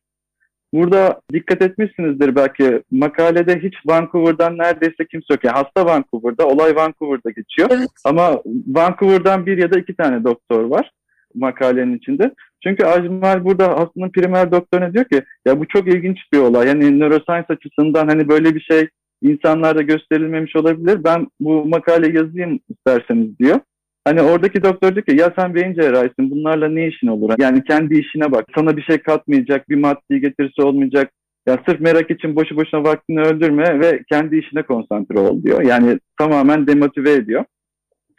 Burada 0.75 1.21
dikkat 1.33 1.62
etmişsinizdir 1.62 2.37
belki 2.37 2.83
makalede 2.90 3.59
hiç 3.62 3.75
Vancouver'dan 3.87 4.59
neredeyse 4.59 5.06
kimse 5.11 5.35
yok. 5.35 5.45
Yani 5.45 5.54
hasta 5.54 5.87
Vancouver'da, 5.87 6.47
olay 6.47 6.76
Vancouver'da 6.76 7.30
geçiyor. 7.30 7.68
Evet. 7.73 7.88
Ama 8.04 8.42
Vancouver'dan 8.66 9.47
bir 9.47 9.59
ya 9.59 9.73
da 9.73 9.78
iki 9.78 9.95
tane 9.97 10.25
doktor 10.25 10.64
var 10.64 10.90
makalenin 11.35 11.99
içinde. 11.99 12.35
Çünkü 12.62 12.85
Ajmal 12.85 13.45
burada 13.45 13.76
aslında 13.76 14.09
primer 14.09 14.52
doktoruna 14.52 14.95
diyor 14.95 15.04
ki 15.04 15.23
ya 15.47 15.61
bu 15.61 15.68
çok 15.68 15.88
ilginç 15.88 16.18
bir 16.33 16.38
olay. 16.38 16.68
Yani 16.68 17.00
neuroscience 17.00 17.47
açısından 17.49 18.09
hani 18.09 18.28
böyle 18.28 18.54
bir 18.54 18.61
şey 18.61 18.88
insanlarda 19.23 19.83
gösterilmemiş 19.83 20.56
olabilir. 20.56 21.04
Ben 21.04 21.26
bu 21.40 21.64
makale 21.64 22.18
yazayım 22.18 22.61
isterseniz 22.68 23.38
diyor. 23.38 23.61
Hani 24.07 24.23
oradaki 24.23 24.63
doktor 24.63 24.95
diyor 24.95 25.07
ki 25.07 25.17
ya 25.17 25.33
sen 25.39 25.55
beyin 25.55 25.75
cerrahisin 25.75 26.31
bunlarla 26.31 26.69
ne 26.69 26.89
işin 26.89 27.07
olur? 27.07 27.35
Yani 27.39 27.65
kendi 27.65 27.99
işine 27.99 28.33
bak. 28.33 28.45
Sana 28.55 28.77
bir 28.77 28.83
şey 28.83 28.99
katmayacak, 28.99 29.69
bir 29.69 29.77
maddi 29.77 30.21
getirisi 30.21 30.63
olmayacak. 30.63 31.11
Ya 31.47 31.59
sırf 31.69 31.81
merak 31.81 32.11
için 32.11 32.37
boşu 32.37 32.57
boşuna 32.57 32.85
vaktini 32.85 33.21
öldürme 33.21 33.81
ve 33.81 34.03
kendi 34.13 34.37
işine 34.37 34.63
konsantre 34.63 35.19
ol 35.19 35.43
diyor. 35.43 35.63
Yani 35.63 35.99
tamamen 36.19 36.67
demotive 36.67 37.13
ediyor. 37.13 37.45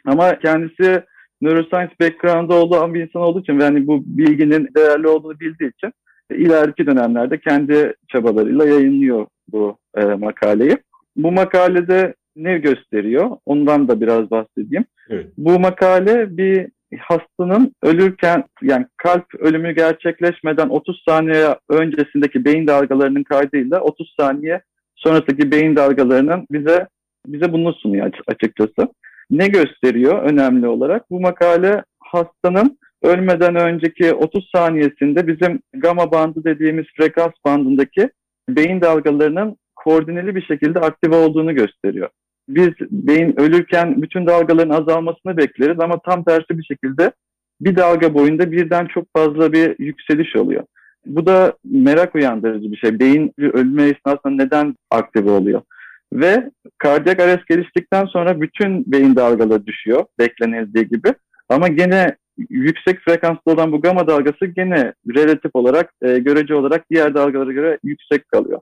Ama 0.04 0.38
kendisi 0.38 1.02
neuroscience 1.42 1.94
background'da 2.00 2.54
olduğu 2.54 2.94
bir 2.94 3.02
insan 3.02 3.22
olduğu 3.22 3.40
için 3.40 3.58
ve 3.58 3.64
hani 3.64 3.86
bu 3.86 4.02
bilginin 4.06 4.68
değerli 4.76 5.08
olduğunu 5.08 5.40
bildiği 5.40 5.70
için 5.70 5.92
ileriki 6.30 6.86
dönemlerde 6.86 7.40
kendi 7.40 7.94
çabalarıyla 8.08 8.64
yayınlıyor 8.64 9.26
bu 9.52 9.76
e, 9.96 10.04
makaleyi. 10.04 10.76
Bu 11.16 11.32
makalede 11.32 12.14
ne 12.38 12.58
gösteriyor? 12.58 13.30
Ondan 13.46 13.88
da 13.88 14.00
biraz 14.00 14.30
bahsedeyim. 14.30 14.84
Evet. 15.10 15.26
Bu 15.38 15.60
makale 15.60 16.36
bir 16.36 16.68
hastanın 16.98 17.74
ölürken 17.82 18.44
yani 18.62 18.86
kalp 18.96 19.34
ölümü 19.34 19.74
gerçekleşmeden 19.74 20.68
30 20.68 21.02
saniye 21.08 21.56
öncesindeki 21.68 22.44
beyin 22.44 22.66
dalgalarının 22.66 23.22
kaydıyla 23.22 23.80
30 23.80 24.14
saniye 24.20 24.60
sonrasındaki 24.96 25.50
beyin 25.52 25.76
dalgalarının 25.76 26.46
bize 26.50 26.86
bize 27.26 27.52
bunu 27.52 27.72
sunuyor 27.72 28.10
açıkçası. 28.26 28.88
Ne 29.30 29.48
gösteriyor 29.48 30.22
önemli 30.22 30.66
olarak? 30.66 31.10
Bu 31.10 31.20
makale 31.20 31.82
hastanın 32.00 32.78
ölmeden 33.02 33.56
önceki 33.56 34.14
30 34.14 34.50
saniyesinde 34.54 35.26
bizim 35.26 35.60
gamma 35.72 36.12
bandı 36.12 36.44
dediğimiz 36.44 36.86
frekans 36.96 37.32
bandındaki 37.44 38.10
beyin 38.48 38.80
dalgalarının 38.80 39.56
koordineli 39.76 40.34
bir 40.34 40.42
şekilde 40.42 40.80
aktive 40.80 41.16
olduğunu 41.16 41.54
gösteriyor. 41.54 42.08
Biz 42.48 42.68
beyin 42.90 43.40
ölürken 43.40 44.02
bütün 44.02 44.26
dalgaların 44.26 44.70
azalmasını 44.70 45.36
bekleriz 45.36 45.80
ama 45.80 45.98
tam 45.98 46.24
tersi 46.24 46.58
bir 46.58 46.64
şekilde 46.64 47.12
bir 47.60 47.76
dalga 47.76 48.14
boyunda 48.14 48.52
birden 48.52 48.86
çok 48.86 49.04
fazla 49.16 49.52
bir 49.52 49.78
yükseliş 49.78 50.36
oluyor. 50.36 50.64
Bu 51.06 51.26
da 51.26 51.52
merak 51.64 52.14
uyandırıcı 52.14 52.72
bir 52.72 52.76
şey. 52.76 53.00
Beyin 53.00 53.32
ölme 53.38 53.82
esnasında 53.82 54.44
neden 54.44 54.74
aktive 54.90 55.30
oluyor? 55.30 55.62
Ve 56.12 56.50
kardiyak 56.78 57.20
arrest 57.20 57.46
geliştikten 57.46 58.04
sonra 58.04 58.40
bütün 58.40 58.92
beyin 58.92 59.16
dalgaları 59.16 59.66
düşüyor 59.66 60.04
beklenildiği 60.18 60.88
gibi. 60.88 61.14
Ama 61.48 61.68
gene 61.68 62.16
yüksek 62.50 63.00
frekanslı 63.00 63.52
olan 63.52 63.72
bu 63.72 63.80
gamma 63.80 64.06
dalgası 64.06 64.46
gene 64.46 64.92
relatif 65.16 65.50
olarak, 65.54 65.92
e, 66.02 66.18
görece 66.18 66.54
olarak 66.54 66.90
diğer 66.90 67.14
dalgalara 67.14 67.52
göre 67.52 67.78
yüksek 67.84 68.28
kalıyor. 68.28 68.60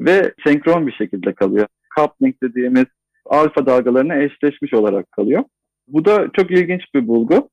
Ve 0.00 0.34
senkron 0.46 0.86
bir 0.86 0.92
şekilde 0.92 1.32
kalıyor. 1.32 1.66
Coupling 1.96 2.34
dediğimiz 2.42 2.84
alfa 3.32 3.66
dalgalarına 3.66 4.16
eşleşmiş 4.16 4.74
olarak 4.74 5.12
kalıyor. 5.12 5.44
Bu 5.88 6.04
da 6.04 6.28
çok 6.36 6.50
ilginç 6.50 6.82
bir 6.94 7.08
bulgu. 7.08 7.48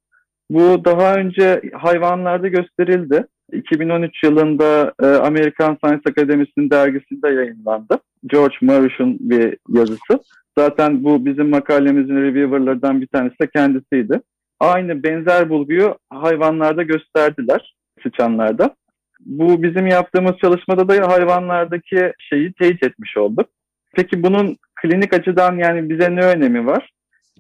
Bu 0.50 0.86
daha 0.86 1.16
önce 1.16 1.62
hayvanlarda 1.74 2.48
gösterildi. 2.48 3.26
2013 3.52 4.24
yılında 4.24 4.94
e, 5.04 5.06
Amerikan 5.06 5.78
Science 5.84 6.10
Akademisi'nin 6.10 6.70
dergisinde 6.70 7.30
yayınlandı. 7.30 8.00
George 8.26 8.56
Marush'un 8.62 9.18
bir 9.20 9.58
yazısı. 9.70 10.20
Zaten 10.58 11.04
bu 11.04 11.26
bizim 11.26 11.50
makalemizin 11.50 12.16
reviewerlardan 12.16 13.02
bir 13.02 13.08
tanesi 13.08 13.40
de 13.42 13.48
kendisiydi. 13.48 14.22
Aynı 14.60 15.04
benzer 15.04 15.50
bulguyu 15.50 15.98
hayvanlarda 16.10 16.84
gösterdiler, 16.84 17.76
sıçanlarda. 18.04 18.76
Bu 19.20 19.64
bizim 19.64 19.88
yaptığımız 19.88 20.38
çalışmada 20.42 20.88
da 20.88 21.12
hayvanlardaki 21.12 22.14
şeyi 22.30 22.54
teyit 22.54 22.84
etmiş 22.84 23.18
olduk. 23.18 23.50
Peki 23.96 24.24
bunun 24.24 24.58
klinik 24.82 25.14
açıdan 25.14 25.58
yani 25.58 25.90
bize 25.90 26.16
ne 26.16 26.22
önemi 26.26 26.66
var? 26.66 26.90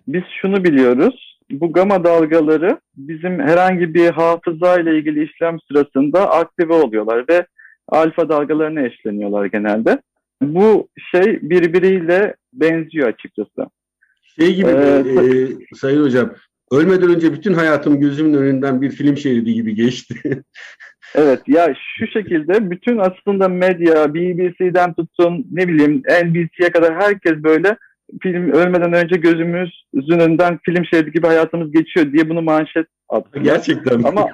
Biz 0.07 0.23
şunu 0.41 0.63
biliyoruz. 0.63 1.39
Bu 1.51 1.73
gama 1.73 2.03
dalgaları 2.03 2.79
bizim 2.97 3.39
herhangi 3.39 3.93
bir 3.93 4.09
hafıza 4.09 4.79
ile 4.79 4.97
ilgili 4.97 5.23
işlem 5.23 5.57
sırasında 5.67 6.31
aktive 6.31 6.73
oluyorlar 6.73 7.25
ve 7.29 7.45
alfa 7.87 8.29
dalgalarına 8.29 8.81
eşleniyorlar 8.81 9.45
genelde. 9.45 10.01
Bu 10.41 10.87
şey 11.11 11.39
birbiriyle 11.41 12.35
benziyor 12.53 13.07
açıkçası. 13.07 13.69
Şey 14.39 14.55
gibi 14.55 14.69
ee, 14.69 15.03
e, 15.21 15.75
Sayın 15.75 16.03
Hocam, 16.03 16.33
ölmeden 16.71 17.15
önce 17.15 17.33
bütün 17.33 17.53
hayatım 17.53 17.99
gözümün 17.99 18.33
önünden 18.33 18.81
bir 18.81 18.89
film 18.89 19.17
şeridi 19.17 19.53
gibi 19.53 19.75
geçti. 19.75 20.15
Evet 21.15 21.41
ya 21.47 21.75
şu 21.97 22.07
şekilde 22.07 22.71
bütün 22.71 22.97
aslında 22.97 23.47
medya 23.47 24.13
BBC'den 24.13 24.93
tutun 24.93 25.47
ne 25.51 25.67
bileyim 25.67 26.03
NBC'ye 26.25 26.71
kadar 26.71 26.95
herkes 26.95 27.33
böyle 27.33 27.77
film 28.21 28.51
ölmeden 28.51 28.93
önce 28.93 29.15
gözümüzün 29.15 30.19
önünden 30.19 30.59
film 30.65 30.85
şeridi 30.85 31.11
gibi 31.11 31.27
hayatımız 31.27 31.71
geçiyor 31.71 32.11
diye 32.11 32.29
bunu 32.29 32.41
manşet 32.41 32.87
attı. 33.09 33.39
Gerçekten. 33.39 34.03
Ama 34.03 34.27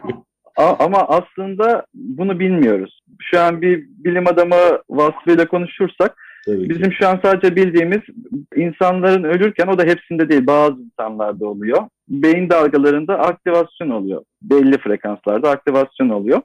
ama 0.58 1.08
aslında 1.08 1.86
bunu 1.94 2.40
bilmiyoruz. 2.40 3.02
Şu 3.22 3.40
an 3.40 3.62
bir 3.62 3.86
bilim 4.04 4.28
adamı 4.28 4.80
vasfıyla 4.90 5.48
konuşursak 5.48 6.16
Tabii 6.46 6.70
bizim 6.70 6.94
şu 6.94 7.08
an 7.08 7.20
sadece 7.24 7.56
bildiğimiz 7.56 8.02
insanların 8.56 9.24
ölürken 9.24 9.68
o 9.68 9.78
da 9.78 9.84
hepsinde 9.84 10.30
değil 10.30 10.48
bazı 10.48 10.82
insanlarda 10.82 11.48
oluyor. 11.48 11.84
Beyin 12.10 12.50
dalgalarında 12.50 13.20
aktivasyon 13.20 13.90
oluyor. 13.90 14.24
Belli 14.42 14.78
frekanslarda 14.78 15.50
aktivasyon 15.50 16.10
oluyor. 16.10 16.42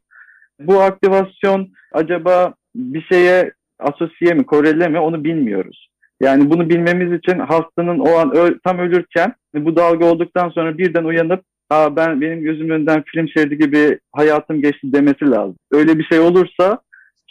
Bu 0.61 0.81
aktivasyon 0.81 1.69
acaba 1.93 2.55
bir 2.75 3.03
şeye 3.03 3.53
asosiye 3.79 4.35
mi, 4.35 4.47
korele 4.47 4.89
mi 4.89 4.99
onu 4.99 5.25
bilmiyoruz. 5.25 5.89
Yani 6.23 6.51
bunu 6.51 6.71
bilmemiz 6.71 7.19
için 7.19 7.39
hastanın 7.39 7.99
o 7.99 8.19
an 8.19 8.37
öl, 8.37 8.59
tam 8.65 8.79
ölürken 8.79 9.35
bu 9.55 9.77
dalga 9.77 10.05
olduktan 10.05 10.49
sonra 10.49 10.79
birden 10.79 11.05
uyanıp 11.05 11.45
Aa, 11.71 11.97
ben 11.97 12.21
benim 12.21 12.43
gözümün 12.43 12.71
önünden 12.71 13.03
film 13.03 13.29
şeridi 13.29 13.59
gibi 13.59 13.99
hayatım 14.13 14.63
geçti 14.63 14.93
demesi 14.93 15.31
lazım. 15.31 15.57
Öyle 15.73 15.99
bir 15.99 16.05
şey 16.05 16.21
olursa 16.21 16.79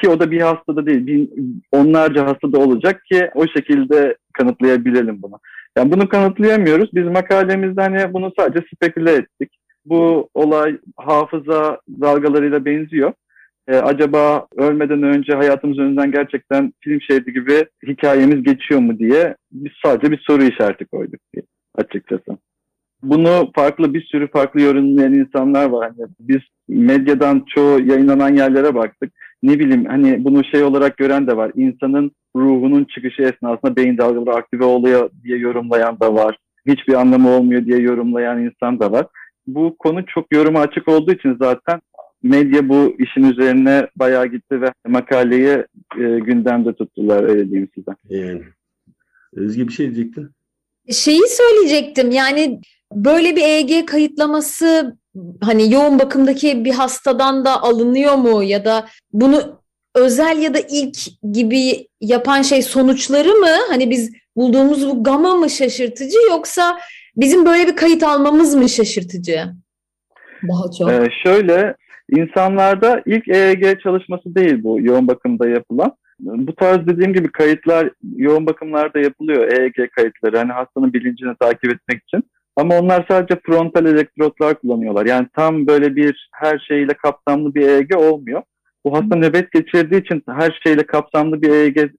ki 0.02 0.10
o 0.10 0.20
da 0.20 0.32
bir 0.32 0.42
hastada 0.42 0.86
değil, 0.86 1.08
bin, 1.08 1.32
onlarca 1.72 2.26
hastada 2.26 2.60
olacak 2.60 3.02
ki 3.12 3.30
o 3.36 3.48
şekilde 3.48 4.18
kanıtlayabilelim 4.34 5.22
bunu. 5.22 5.40
Yani 5.78 5.92
bunu 5.92 6.10
kanıtlayamıyoruz. 6.10 6.90
Biz 6.94 7.06
makalemizde 7.06 7.82
hani 7.82 8.14
bunu 8.14 8.32
sadece 8.40 8.66
speküle 8.76 9.14
ettik 9.14 9.52
bu 9.90 10.30
olay 10.34 10.78
hafıza 10.98 11.80
dalgalarıyla 12.02 12.66
benziyor. 12.66 13.14
Ee, 13.68 13.76
acaba 13.76 14.48
ölmeden 14.58 15.04
önce 15.04 15.34
hayatımız 15.34 15.80
önünden 15.80 16.12
gerçekten 16.12 16.74
film 16.80 17.02
şeridi 17.02 17.34
gibi 17.34 17.66
hikayemiz 17.88 18.44
geçiyor 18.44 18.80
mu 18.80 19.00
diye 19.00 19.36
biz 19.52 19.72
sadece 19.86 20.12
bir 20.12 20.24
soru 20.28 20.44
işareti 20.44 20.86
koyduk 20.86 21.20
diye 21.34 21.44
açıkçası. 21.76 22.38
Bunu 23.04 23.52
farklı 23.56 23.94
bir 23.94 24.02
sürü 24.02 24.28
farklı 24.28 24.62
yorumlayan 24.62 25.14
insanlar 25.14 25.70
var. 25.70 25.92
Hani 25.98 26.10
biz 26.20 26.42
medyadan 26.68 27.46
çoğu 27.56 27.80
yayınlanan 27.80 28.36
yerlere 28.36 28.76
baktık. 28.76 29.14
Ne 29.44 29.60
bileyim 29.60 29.86
hani 29.86 30.24
bunu 30.24 30.44
şey 30.44 30.64
olarak 30.64 30.98
gören 30.98 31.28
de 31.28 31.38
var. 31.38 31.52
İnsanın 31.56 32.12
ruhunun 32.36 32.84
çıkışı 32.84 33.22
esnasında 33.22 33.76
beyin 33.76 33.98
dalgaları 33.98 34.36
aktive 34.36 34.64
oluyor 34.64 35.10
diye 35.24 35.38
yorumlayan 35.38 36.00
da 36.00 36.14
var. 36.14 36.38
Hiçbir 36.68 36.94
anlamı 36.94 37.30
olmuyor 37.30 37.66
diye 37.66 37.78
yorumlayan 37.78 38.44
insan 38.44 38.80
da 38.80 38.92
var 38.92 39.06
bu 39.56 39.76
konu 39.80 40.06
çok 40.06 40.34
yoruma 40.34 40.60
açık 40.60 40.88
olduğu 40.88 41.12
için 41.12 41.38
zaten 41.42 41.82
medya 42.24 42.70
bu 42.70 42.96
işin 43.00 43.24
üzerine 43.24 43.88
bayağı 43.96 44.28
gitti 44.28 44.62
ve 44.62 44.74
makaleyi 44.88 45.66
e, 46.00 46.20
gündemde 46.20 46.74
tuttular 46.74 47.24
öyle 47.24 47.50
diyeyim 47.50 47.70
size. 47.76 47.92
Yani. 48.10 48.42
Özge 49.34 49.68
bir 49.68 49.74
şey 49.74 49.96
diyecektin. 49.96 50.30
Şeyi 50.92 51.28
söyleyecektim 51.28 52.12
yani 52.12 52.62
böyle 52.94 53.36
bir 53.36 53.42
EEG 53.42 53.86
kayıtlaması 53.86 54.98
hani 55.42 55.74
yoğun 55.74 56.00
bakımdaki 56.00 56.66
bir 56.66 56.74
hastadan 56.74 57.46
da 57.46 57.62
alınıyor 57.62 58.16
mu 58.16 58.44
ya 58.44 58.66
da 58.66 58.88
bunu 59.14 59.62
özel 59.96 60.42
ya 60.42 60.54
da 60.54 60.60
ilk 60.60 60.98
gibi 61.34 61.88
yapan 62.02 62.42
şey 62.42 62.62
sonuçları 62.62 63.34
mı? 63.34 63.56
Hani 63.70 63.90
biz 63.90 64.12
bulduğumuz 64.36 64.88
bu 64.88 65.04
gama 65.04 65.36
mı 65.36 65.50
şaşırtıcı 65.50 66.18
yoksa 66.30 66.80
Bizim 67.20 67.46
böyle 67.46 67.68
bir 67.68 67.76
kayıt 67.76 68.04
almamız 68.04 68.56
mı 68.56 68.70
şaşırtıcı? 68.70 69.40
Daha 70.48 70.72
çok. 70.78 70.92
Ee, 70.92 71.08
şöyle, 71.24 71.76
insanlarda 72.10 73.02
ilk 73.06 73.28
EEG 73.28 73.82
çalışması 73.84 74.36
değil 74.36 74.64
bu 74.64 74.78
yoğun 74.82 75.08
bakımda 75.08 75.50
yapılan. 75.50 75.92
Bu 76.20 76.56
tarz 76.56 76.88
dediğim 76.88 77.14
gibi 77.14 77.32
kayıtlar 77.32 77.90
yoğun 78.16 78.46
bakımlarda 78.46 79.00
yapılıyor 79.00 79.52
EEG 79.52 79.92
kayıtları. 79.96 80.38
Hani 80.38 80.52
hastanın 80.52 80.94
bilincini 80.94 81.36
takip 81.40 81.74
etmek 81.74 82.04
için. 82.04 82.24
Ama 82.56 82.80
onlar 82.80 83.06
sadece 83.10 83.40
frontal 83.46 83.86
elektrotlar 83.86 84.60
kullanıyorlar. 84.60 85.06
Yani 85.06 85.28
tam 85.36 85.68
böyle 85.68 85.96
bir 85.96 86.30
her 86.34 86.60
şeyle 86.60 86.94
kapsamlı 86.94 87.56
bir 87.56 87.68
EEG 87.68 87.98
olmuyor. 87.98 88.42
Bu 88.86 88.94
hasta 88.94 89.16
nöbet 89.16 89.52
geçirdiği 89.52 90.02
için 90.02 90.24
her 90.28 90.60
şeyle 90.64 90.84
kapsamlı 90.84 91.42
bir 91.42 91.50
EEG 91.50 91.92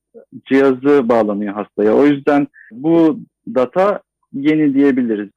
cihazı 0.48 1.08
bağlanıyor 1.08 1.54
hastaya. 1.54 1.94
O 1.94 2.06
yüzden 2.06 2.46
bu 2.72 3.20
data 3.54 4.00
yeni 4.32 4.74
diyebiliriz. 4.74 5.28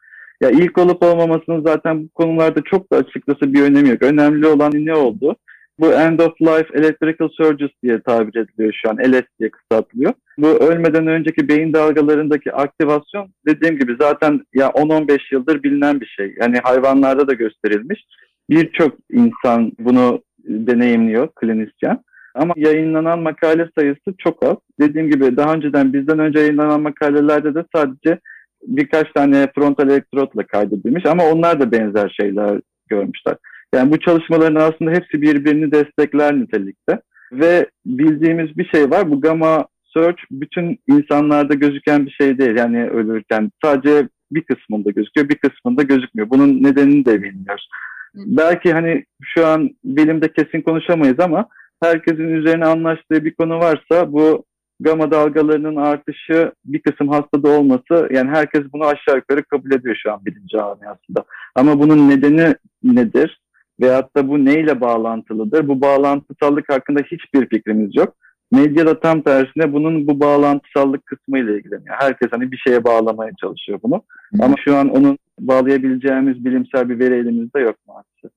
Ya 0.42 0.50
ilk 0.50 0.78
olup 0.78 1.04
olmamasının 1.04 1.64
zaten 1.66 2.04
bu 2.04 2.10
konularda 2.10 2.62
çok 2.62 2.92
da 2.92 2.98
açıkçası 2.98 3.54
bir 3.54 3.62
önemi 3.62 3.90
yok. 3.90 4.02
Önemli 4.02 4.48
olan 4.48 4.72
ne 4.74 4.96
oldu? 4.96 5.36
Bu 5.80 5.94
end 5.94 6.20
of 6.20 6.42
life 6.42 6.78
electrical 6.80 7.30
surges 7.30 7.70
diye 7.84 8.02
tabir 8.02 8.36
ediliyor 8.36 8.74
şu 8.84 8.90
an. 8.90 8.98
LS 8.98 9.24
diye 9.40 9.50
kısaltılıyor. 9.50 10.14
Bu 10.38 10.48
ölmeden 10.48 11.08
önceki 11.08 11.48
beyin 11.48 11.74
dalgalarındaki 11.74 12.54
aktivasyon 12.54 13.28
dediğim 13.48 13.80
gibi 13.80 13.96
zaten 14.00 14.42
ya 14.54 14.68
10-15 14.68 15.20
yıldır 15.32 15.64
bilinen 15.64 16.02
bir 16.02 16.06
şey. 16.06 16.36
Yani 16.42 16.58
hayvanlarda 16.64 17.28
da 17.28 17.34
gösterilmiş. 17.34 18.06
Birçok 18.50 18.98
insan 19.12 19.72
bunu 19.80 20.22
deneyimliyor 20.40 21.28
klinisyen. 21.36 22.00
Ama 22.36 22.54
yayınlanan 22.58 23.20
makale 23.20 23.70
sayısı 23.78 24.14
çok 24.18 24.44
az. 24.46 24.56
Dediğim 24.80 25.12
gibi 25.12 25.38
daha 25.38 25.54
önceden 25.54 25.94
bizden 25.94 26.20
önce 26.20 26.40
yayınlanan 26.40 26.82
makalelerde 26.82 27.56
de 27.56 27.64
sadece 27.76 28.20
birkaç 28.68 29.12
tane 29.12 29.48
frontal 29.56 29.90
elektrotla 29.90 30.48
kaydedilmiş 30.48 31.06
ama 31.06 31.26
onlar 31.26 31.60
da 31.60 31.72
benzer 31.72 32.16
şeyler 32.22 32.60
görmüşler. 32.88 33.36
Yani 33.76 33.92
bu 33.92 34.00
çalışmaların 34.00 34.56
aslında 34.56 34.92
hepsi 34.92 35.22
birbirini 35.22 35.72
destekler 35.72 36.40
nitelikte. 36.40 37.02
Ve 37.32 37.70
bildiğimiz 37.86 38.58
bir 38.58 38.66
şey 38.66 38.90
var. 38.92 39.12
Bu 39.12 39.22
gamma 39.22 39.68
search 39.94 40.22
bütün 40.32 40.80
insanlarda 40.88 41.54
gözüken 41.54 42.06
bir 42.06 42.12
şey 42.12 42.38
değil. 42.38 42.58
Yani 42.58 42.90
ölürken 42.90 43.52
sadece 43.64 44.08
bir 44.32 44.42
kısmında 44.42 44.92
gözüküyor, 44.92 45.30
bir 45.30 45.36
kısmında 45.36 45.84
gözükmüyor. 45.84 46.30
Bunun 46.30 46.64
nedenini 46.64 47.06
de 47.06 47.24
bilmiyoruz. 47.24 47.70
Belki 48.16 48.74
hani 48.74 49.04
şu 49.22 49.48
an 49.48 49.70
bilimde 49.84 50.34
kesin 50.34 50.62
konuşamayız 50.62 51.20
ama 51.20 51.48
herkesin 51.84 52.30
üzerine 52.30 52.66
anlaştığı 52.66 53.26
bir 53.26 53.34
konu 53.34 53.60
varsa 53.60 54.12
bu 54.12 54.44
gama 54.84 55.12
dalgalarının 55.12 55.76
artışı 55.76 56.52
bir 56.66 56.82
kısım 56.82 57.10
hastada 57.10 57.50
olması 57.50 58.10
yani 58.12 58.30
herkes 58.30 58.62
bunu 58.74 58.86
aşağı 58.86 59.16
yukarı 59.16 59.44
kabul 59.44 59.72
ediyor 59.72 59.96
şu 60.04 60.14
an 60.14 60.26
bilim 60.26 60.48
camiasında. 60.48 61.24
Ama 61.56 61.80
bunun 61.80 62.10
nedeni 62.10 62.56
nedir? 62.84 63.42
Veyahut 63.82 64.16
da 64.16 64.28
bu 64.28 64.46
neyle 64.46 64.82
bağlantılıdır? 64.82 65.68
Bu 65.68 65.82
bağlantısallık 65.82 66.70
hakkında 66.70 67.00
hiçbir 67.00 67.50
fikrimiz 67.50 67.96
yok. 67.96 68.16
Medyada 68.52 69.00
tam 69.00 69.22
tersine 69.22 69.74
bunun 69.74 70.08
bu 70.08 70.20
bağlantısallık 70.20 71.06
kısmı 71.06 71.40
ile 71.40 71.58
ilgileniyor. 71.58 71.96
Herkes 72.00 72.28
hani 72.32 72.52
bir 72.52 72.58
şeye 72.58 72.84
bağlamaya 72.84 73.32
çalışıyor 73.42 73.80
bunu. 73.84 74.04
Ama 74.42 74.56
şu 74.66 74.76
an 74.76 74.90
onun 74.90 75.18
bağlayabileceğimiz 75.40 76.46
bilimsel 76.46 76.90
bir 76.90 77.00
veri 77.00 77.14
elimizde 77.14 77.60
yok 77.60 77.76
maalesef. 77.88 78.32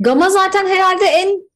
Gama 0.00 0.30
zaten 0.30 0.66
herhalde 0.66 1.04
en 1.04 1.47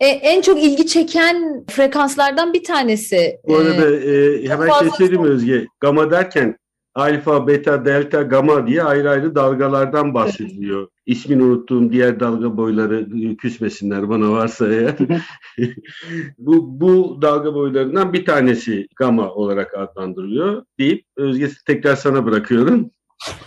e, 0.00 0.06
en 0.06 0.42
çok 0.42 0.62
ilgi 0.62 0.86
çeken 0.86 1.64
frekanslardan 1.70 2.52
bir 2.52 2.64
tanesi. 2.64 3.40
Bu 3.48 3.56
arada 3.56 3.96
e, 3.96 4.44
hemen 4.48 4.70
şey 4.70 4.90
söyleyeyim 4.90 5.24
Özge. 5.24 5.66
Gama 5.80 6.10
derken 6.10 6.56
alfa, 6.94 7.46
beta, 7.46 7.84
delta, 7.84 8.22
gamma 8.22 8.66
diye 8.66 8.82
ayrı 8.82 9.10
ayrı 9.10 9.34
dalgalardan 9.34 10.14
bahsediliyor. 10.14 10.80
Evet. 10.80 10.90
İsmini 11.06 11.42
unuttuğum 11.42 11.92
diğer 11.92 12.20
dalga 12.20 12.56
boyları 12.56 13.08
e, 13.24 13.36
küsmesinler 13.36 14.08
bana 14.08 14.30
varsa 14.30 14.68
eğer. 14.68 14.94
bu, 16.38 16.80
bu 16.80 17.18
dalga 17.22 17.54
boylarından 17.54 18.12
bir 18.12 18.24
tanesi 18.24 18.86
gamma 18.96 19.30
olarak 19.34 19.74
adlandırılıyor 19.74 20.64
deyip 20.78 21.04
Özge 21.16 21.50
tekrar 21.66 21.96
sana 21.96 22.24
bırakıyorum. 22.26 22.90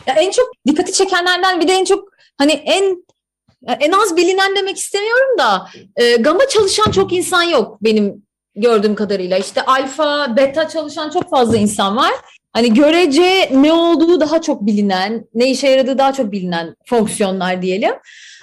Ya 0.07 0.13
en 0.13 0.31
çok 0.31 0.51
dikkati 0.67 0.93
çekenlerden 0.93 1.61
bir 1.61 1.67
de 1.67 1.71
en 1.71 1.85
çok 1.85 2.09
hani 2.37 2.51
en 2.51 3.03
en 3.67 3.91
az 3.91 4.17
bilinen 4.17 4.55
demek 4.55 4.77
istemiyorum 4.77 5.37
da 5.39 5.67
e, 5.95 6.15
gamma 6.15 6.47
çalışan 6.49 6.91
çok 6.91 7.13
insan 7.13 7.43
yok 7.43 7.77
benim 7.81 8.23
gördüğüm 8.55 8.95
kadarıyla. 8.95 9.37
İşte 9.37 9.65
alfa, 9.65 10.37
beta 10.37 10.67
çalışan 10.67 11.09
çok 11.09 11.29
fazla 11.29 11.57
insan 11.57 11.97
var. 11.97 12.11
Hani 12.53 12.73
görece 12.73 13.49
ne 13.53 13.73
olduğu 13.73 14.19
daha 14.19 14.41
çok 14.41 14.65
bilinen, 14.65 15.25
ne 15.33 15.51
işe 15.51 15.67
yaradığı 15.69 15.97
daha 15.97 16.13
çok 16.13 16.31
bilinen 16.31 16.75
fonksiyonlar 16.85 17.61
diyelim. 17.61 17.93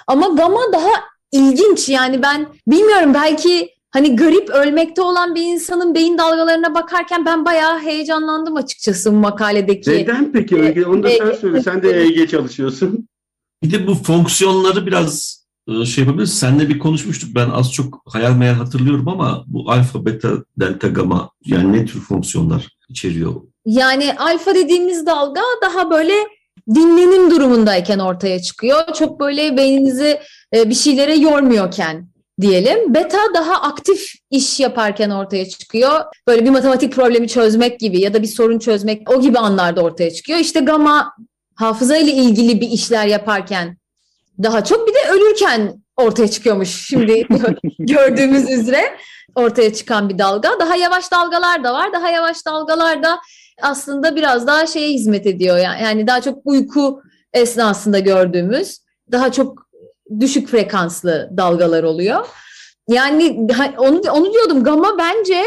Ama 0.07 0.27
gamma 0.27 0.61
daha 0.73 0.91
ilginç 1.31 1.89
yani 1.89 2.21
ben 2.21 2.47
bilmiyorum 2.67 3.13
belki 3.13 3.69
hani 3.91 4.15
garip 4.15 4.49
ölmekte 4.49 5.01
olan 5.01 5.35
bir 5.35 5.41
insanın 5.41 5.95
beyin 5.95 6.17
dalgalarına 6.17 6.75
bakarken 6.75 7.25
ben 7.25 7.45
bayağı 7.45 7.79
heyecanlandım 7.79 8.55
açıkçası 8.55 9.11
bu 9.11 9.15
makaledeki. 9.15 9.91
Neden 9.91 10.31
peki 10.31 10.55
Öge? 10.55 10.85
Onu 10.85 11.03
da 11.03 11.09
sen 11.09 11.31
söyle. 11.31 11.61
Sen 11.61 11.83
de 11.83 12.01
EEG 12.01 12.29
çalışıyorsun. 12.29 13.07
Bir 13.63 13.71
de 13.71 13.87
bu 13.87 13.95
fonksiyonları 13.95 14.85
biraz 14.85 15.39
şey 15.85 16.03
yapabiliriz. 16.03 16.39
Seninle 16.39 16.69
bir 16.69 16.79
konuşmuştuk. 16.79 17.35
Ben 17.35 17.49
az 17.49 17.73
çok 17.73 18.01
hayal 18.05 18.31
meyal 18.31 18.53
hatırlıyorum 18.53 19.07
ama 19.07 19.43
bu 19.47 19.71
alfa, 19.71 20.05
beta, 20.05 20.29
delta, 20.59 20.87
gamma 20.87 21.29
yani 21.45 21.73
ne 21.73 21.85
tür 21.85 21.99
fonksiyonlar 21.99 22.67
içeriyor? 22.89 23.33
Yani 23.65 24.13
alfa 24.17 24.55
dediğimiz 24.55 25.05
dalga 25.05 25.41
daha 25.61 25.91
böyle 25.91 26.13
dinlenim 26.75 27.31
durumundayken 27.31 27.99
ortaya 27.99 28.41
çıkıyor. 28.41 28.93
Çok 28.93 29.19
böyle 29.19 29.57
beyninizi 29.57 30.19
bir 30.53 30.75
şeylere 30.75 31.15
yormuyorken 31.15 32.09
diyelim. 32.41 32.93
Beta 32.93 33.17
daha 33.33 33.61
aktif 33.61 34.13
iş 34.29 34.59
yaparken 34.59 35.09
ortaya 35.09 35.49
çıkıyor. 35.49 35.99
Böyle 36.27 36.45
bir 36.45 36.49
matematik 36.49 36.93
problemi 36.93 37.27
çözmek 37.27 37.79
gibi 37.79 38.01
ya 38.01 38.13
da 38.13 38.21
bir 38.21 38.27
sorun 38.27 38.59
çözmek 38.59 39.09
o 39.11 39.21
gibi 39.21 39.39
anlarda 39.39 39.81
ortaya 39.81 40.11
çıkıyor. 40.11 40.39
İşte 40.39 40.59
gamma 40.59 41.13
hafıza 41.59 41.97
ile 41.97 42.11
ilgili 42.11 42.61
bir 42.61 42.69
işler 42.69 43.07
yaparken 43.07 43.77
daha 44.43 44.63
çok 44.63 44.87
bir 44.87 44.93
de 44.93 45.11
ölürken 45.11 45.83
ortaya 45.97 46.27
çıkıyormuş 46.27 46.87
şimdi 46.87 47.27
gördüğümüz 47.79 48.49
üzere 48.49 48.97
ortaya 49.35 49.73
çıkan 49.73 50.09
bir 50.09 50.17
dalga. 50.17 50.49
Daha 50.59 50.75
yavaş 50.75 51.11
dalgalar 51.11 51.63
da 51.63 51.73
var. 51.73 51.93
Daha 51.93 52.09
yavaş 52.09 52.45
dalgalar 52.45 53.03
da 53.03 53.19
aslında 53.61 54.15
biraz 54.15 54.47
daha 54.47 54.67
şeye 54.67 54.89
hizmet 54.89 55.27
ediyor. 55.27 55.57
Yani, 55.57 55.83
yani 55.83 56.07
daha 56.07 56.21
çok 56.21 56.39
uyku 56.45 57.01
esnasında 57.33 57.99
gördüğümüz 57.99 58.79
daha 59.11 59.31
çok 59.31 59.69
düşük 60.19 60.49
frekanslı 60.49 61.29
dalgalar 61.37 61.83
oluyor. 61.83 62.27
Yani 62.87 63.47
onu 63.77 64.01
onu 64.11 64.33
diyordum 64.33 64.63
gamma 64.63 64.97
bence 64.97 65.43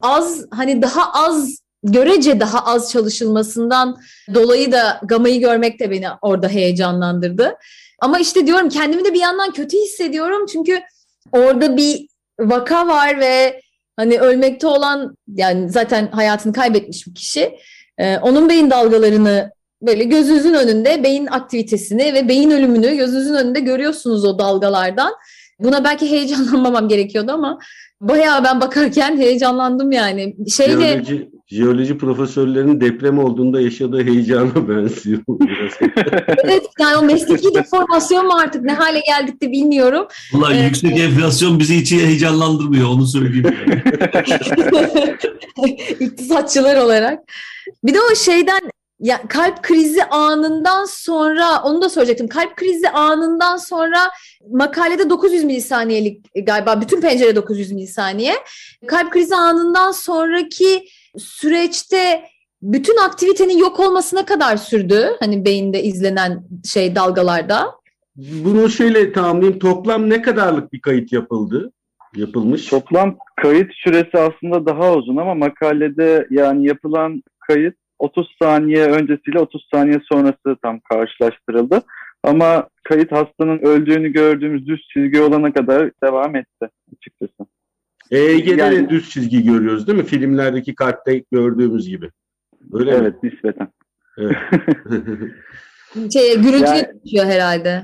az 0.00 0.46
hani 0.50 0.82
daha 0.82 1.12
az 1.12 1.61
görece 1.82 2.40
daha 2.40 2.64
az 2.64 2.92
çalışılmasından 2.92 4.00
dolayı 4.34 4.72
da 4.72 5.00
gamayı 5.02 5.40
görmek 5.40 5.80
de 5.80 5.90
beni 5.90 6.06
orada 6.22 6.48
heyecanlandırdı. 6.48 7.54
Ama 8.00 8.18
işte 8.18 8.46
diyorum 8.46 8.68
kendimi 8.68 9.04
de 9.04 9.14
bir 9.14 9.20
yandan 9.20 9.52
kötü 9.52 9.76
hissediyorum 9.76 10.46
çünkü 10.52 10.80
orada 11.32 11.76
bir 11.76 12.06
vaka 12.40 12.86
var 12.86 13.20
ve 13.20 13.62
hani 13.96 14.18
ölmekte 14.18 14.66
olan 14.66 15.16
yani 15.34 15.70
zaten 15.70 16.08
hayatını 16.12 16.52
kaybetmiş 16.52 17.06
bir 17.06 17.14
kişi 17.14 17.58
e, 17.98 18.18
onun 18.18 18.48
beyin 18.48 18.70
dalgalarını 18.70 19.50
böyle 19.82 20.04
gözünüzün 20.04 20.54
önünde 20.54 21.02
beyin 21.02 21.26
aktivitesini 21.26 22.14
ve 22.14 22.28
beyin 22.28 22.50
ölümünü 22.50 22.96
gözünüzün 22.96 23.34
önünde 23.34 23.60
görüyorsunuz 23.60 24.24
o 24.24 24.38
dalgalardan. 24.38 25.12
Buna 25.58 25.84
belki 25.84 26.10
heyecanlanmamam 26.10 26.88
gerekiyordu 26.88 27.32
ama 27.32 27.58
bayağı 28.00 28.44
ben 28.44 28.60
bakarken 28.60 29.18
heyecanlandım 29.18 29.92
yani. 29.92 30.36
Şeyle 30.50 30.80
jeoloji, 30.80 31.30
jeoloji 31.52 31.98
profesörlerinin 31.98 32.80
deprem 32.80 33.18
olduğunda 33.18 33.60
yaşadığı 33.60 34.04
heyecana 34.04 34.68
benziyor 34.68 35.20
biraz. 35.28 35.72
evet 36.44 36.66
yani 36.80 36.96
o 36.96 37.02
mesleki 37.02 37.54
deformasyon 37.54 38.26
mu 38.26 38.32
artık 38.32 38.62
ne 38.62 38.72
hale 38.72 39.00
geldik 39.00 39.42
de 39.42 39.52
bilmiyorum. 39.52 40.06
Vallahi 40.32 40.58
ee, 40.58 40.64
yüksek 40.64 41.00
enflasyon 41.00 41.58
bizi 41.58 41.80
hiç 41.80 41.92
heyecanlandırmıyor 41.92 42.88
onu 42.88 43.06
söyleyeyim. 43.06 43.56
İktisatçılar 46.00 46.76
olarak. 46.76 47.18
Bir 47.84 47.94
de 47.94 47.98
o 48.12 48.14
şeyden 48.14 48.60
ya 49.00 49.20
kalp 49.28 49.62
krizi 49.62 50.04
anından 50.04 50.84
sonra 50.84 51.62
onu 51.62 51.82
da 51.82 51.88
soracaktım. 51.88 52.28
Kalp 52.28 52.56
krizi 52.56 52.88
anından 52.88 53.56
sonra 53.56 54.10
makalede 54.50 55.10
900 55.10 55.44
milisaniyelik 55.44 56.46
galiba 56.46 56.80
bütün 56.80 57.00
pencere 57.00 57.36
900 57.36 57.72
milisaniye. 57.72 58.34
Kalp 58.86 59.12
krizi 59.12 59.36
anından 59.36 59.92
sonraki 59.92 60.84
süreçte 61.18 62.24
bütün 62.62 62.96
aktivitenin 62.96 63.58
yok 63.58 63.80
olmasına 63.80 64.24
kadar 64.24 64.56
sürdü. 64.56 65.06
Hani 65.20 65.44
beyinde 65.44 65.82
izlenen 65.82 66.44
şey 66.64 66.94
dalgalarda. 66.94 67.74
Bunu 68.16 68.68
şöyle 68.70 69.12
tamamlayayım. 69.12 69.58
Toplam 69.58 70.10
ne 70.10 70.22
kadarlık 70.22 70.72
bir 70.72 70.80
kayıt 70.80 71.12
yapıldı? 71.12 71.72
Yapılmış. 72.16 72.66
Toplam 72.66 73.16
kayıt 73.36 73.70
süresi 73.74 74.18
aslında 74.18 74.66
daha 74.66 74.94
uzun 74.94 75.16
ama 75.16 75.34
makalede 75.34 76.26
yani 76.30 76.66
yapılan 76.66 77.22
kayıt 77.48 77.74
30 77.98 78.36
saniye 78.42 78.84
öncesiyle 78.84 79.38
30 79.38 79.68
saniye 79.74 80.00
sonrası 80.12 80.56
tam 80.62 80.80
karşılaştırıldı. 80.80 81.82
Ama 82.24 82.68
kayıt 82.84 83.12
hastanın 83.12 83.58
öldüğünü 83.58 84.08
gördüğümüz 84.12 84.66
düz 84.66 84.80
çizgi 84.92 85.20
olana 85.20 85.52
kadar 85.52 85.90
devam 86.04 86.36
etti 86.36 86.68
açıkçası. 86.96 87.50
EEG'de 88.12 88.62
yani, 88.62 88.76
de 88.76 88.88
düz 88.90 89.10
çizgi 89.10 89.44
görüyoruz 89.44 89.86
değil 89.86 89.98
mi? 89.98 90.04
Filmlerdeki 90.04 90.74
kalpte 90.74 91.24
gördüğümüz 91.32 91.88
gibi. 91.88 92.10
Öyle 92.72 92.90
evet, 92.90 93.22
mi? 93.22 93.30
nispeten. 93.30 93.68
Evet. 94.18 94.36
şey, 96.12 96.34
gürültü 96.36 96.64
yani, 96.64 96.78
yapıyor 96.78 97.24
herhalde. 97.24 97.82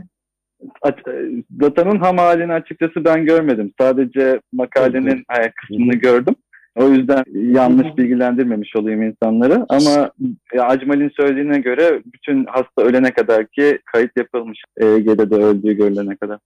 Datanın 1.61 1.99
ham 1.99 2.19
halini 2.19 2.53
açıkçası 2.53 3.05
ben 3.05 3.25
görmedim. 3.25 3.73
Sadece 3.81 4.41
makalenin 4.53 5.25
evet. 5.38 5.53
kısmını 5.55 5.95
gördüm. 5.95 6.35
O 6.77 6.88
yüzden 6.88 7.25
yanlış 7.33 7.97
bilgilendirmemiş 7.97 8.77
olayım 8.77 9.03
insanları. 9.03 9.67
Ama 9.69 10.11
e, 10.53 10.61
Acmal'in 10.61 11.12
söylediğine 11.17 11.59
göre 11.59 12.03
bütün 12.14 12.45
hasta 12.45 12.83
ölene 12.83 13.11
kadar 13.11 13.47
ki 13.47 13.79
kayıt 13.85 14.17
yapılmış. 14.17 14.62
EEG'de 14.77 15.31
de 15.31 15.35
öldüğü 15.35 15.73
görülene 15.73 16.17
kadar. 16.17 16.38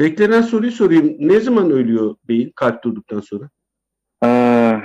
Beklenen 0.00 0.42
soruyu 0.42 0.72
sorayım. 0.72 1.16
Ne 1.18 1.40
zaman 1.40 1.70
ölüyor 1.70 2.14
beyin 2.28 2.52
kalp 2.56 2.84
durduktan 2.84 3.20
sonra? 3.20 3.50
Aa, 4.20 4.80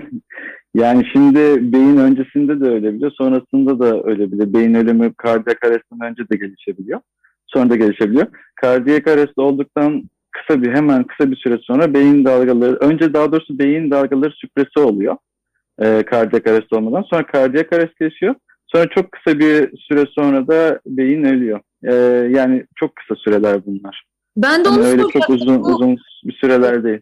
yani 0.75 1.07
şimdi 1.13 1.73
beyin 1.73 1.97
öncesinde 1.97 2.61
de 2.61 2.65
ölebiliyor, 2.65 3.11
sonrasında 3.11 3.79
da 3.79 4.03
ölebiliyor. 4.03 4.53
Beyin 4.53 4.75
ölümü 4.75 5.15
kardiyak 5.15 5.65
arrestten 5.65 6.01
önce 6.11 6.29
de 6.29 6.37
gelişebiliyor. 6.37 7.01
Sonra 7.47 7.71
da 7.71 7.77
gelişebiliyor. 7.77 8.27
Kardiyak 8.55 9.07
arrest 9.07 9.39
olduktan 9.39 10.03
kısa 10.31 10.63
bir 10.63 10.75
hemen 10.75 11.05
kısa 11.05 11.31
bir 11.31 11.37
süre 11.37 11.59
sonra 11.63 11.95
beyin 11.95 12.25
dalgaları, 12.25 12.77
önce 12.77 13.15
daha 13.15 13.33
doğrusu 13.33 13.59
beyin 13.59 13.91
dalgaları 13.91 14.33
süpresi 14.33 14.81
oluyor. 14.81 15.17
E, 15.81 16.03
kardiyak 16.03 16.47
arrest 16.47 16.73
olmadan. 16.73 17.03
Sonra 17.03 17.27
kardiyak 17.27 17.73
arrest 17.73 17.97
geçiyor. 18.01 18.35
Sonra 18.67 18.87
çok 18.89 19.13
kısa 19.13 19.39
bir 19.39 19.79
süre 19.79 20.05
sonra 20.15 20.49
da 20.49 20.81
beyin 20.87 21.25
ölüyor. 21.25 21.61
E, 21.85 21.95
yani 22.35 22.67
çok 22.77 22.97
kısa 22.97 23.21
süreler 23.21 23.67
bunlar. 23.67 24.05
Ben 24.37 24.65
de 24.65 24.69
onu 24.69 24.79
yani 24.79 24.89
öyle 24.89 25.03
çok 25.03 25.31
uzun 25.31 25.65
bu, 25.65 25.69
uzun 25.69 25.97
bir 26.25 26.33
süreler 26.41 26.85
değil. 26.85 27.01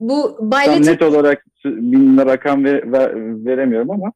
Bu 0.00 0.38
Tam 0.50 0.82
net 0.82 1.02
olarak 1.02 1.44
bin 1.64 2.16
rakam 2.18 2.64
ver, 2.64 2.92
ver, 2.92 3.12
veremiyorum 3.46 3.90
ama. 3.90 4.12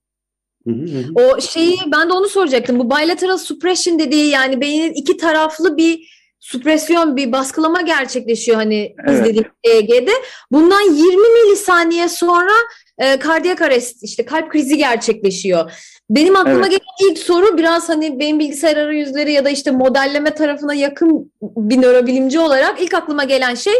O 1.14 1.40
şeyi 1.40 1.76
ben 1.92 2.08
de 2.08 2.12
onu 2.12 2.28
soracaktım. 2.28 2.78
Bu 2.78 2.90
bilateral 2.90 3.36
suppression 3.36 3.98
dediği 3.98 4.30
yani 4.30 4.60
beynin 4.60 4.92
iki 4.92 5.16
taraflı 5.16 5.76
bir 5.76 6.22
supresyon, 6.40 7.16
bir 7.16 7.32
baskılama 7.32 7.80
gerçekleşiyor 7.80 8.56
hani 8.56 8.94
evet. 9.08 9.20
izlediğim 9.20 9.46
EEG'de. 9.64 10.12
Bundan 10.52 10.80
20 10.80 11.16
milisaniye 11.16 12.08
sonra 12.08 12.52
e, 12.98 13.18
kardiyak 13.18 13.62
arrest 13.62 14.02
işte 14.02 14.24
kalp 14.24 14.50
krizi 14.50 14.76
gerçekleşiyor. 14.76 15.72
Benim 16.14 16.36
aklıma 16.36 16.66
evet. 16.66 16.70
gelen 16.70 17.10
ilk 17.10 17.18
soru 17.18 17.58
biraz 17.58 17.88
hani 17.88 18.18
benim 18.18 18.38
bilgisayar 18.38 18.76
arayüzleri 18.76 19.32
ya 19.32 19.44
da 19.44 19.50
işte 19.50 19.70
modelleme 19.70 20.34
tarafına 20.34 20.74
yakın 20.74 21.32
bir 21.42 21.82
nörobilimci 21.82 22.40
olarak 22.40 22.82
ilk 22.82 22.94
aklıma 22.94 23.24
gelen 23.24 23.54
şey 23.54 23.74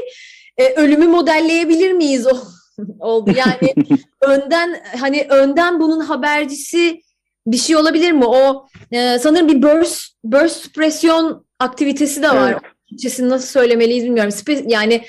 e, 0.56 0.74
ölümü 0.74 1.06
modelleyebilir 1.06 1.92
miyiz 1.92 2.26
oldu. 3.00 3.32
Yani 3.36 3.74
önden 4.20 4.82
hani 5.00 5.26
önden 5.30 5.80
bunun 5.80 6.00
habercisi 6.00 7.00
bir 7.46 7.56
şey 7.56 7.76
olabilir 7.76 8.12
mi? 8.12 8.24
O 8.24 8.66
e, 8.92 9.18
sanırım 9.18 9.48
bir 9.48 9.62
burst 9.62 10.12
burst 10.24 10.56
suppresyon 10.56 11.46
aktivitesi 11.58 12.22
de 12.22 12.28
var. 12.28 12.52
Evet. 12.52 12.62
Türkçesini 12.88 13.28
nasıl 13.28 13.46
söylemeliyiz 13.46 14.04
bilmiyorum. 14.04 14.32
Spe- 14.32 14.72
yani 14.72 15.04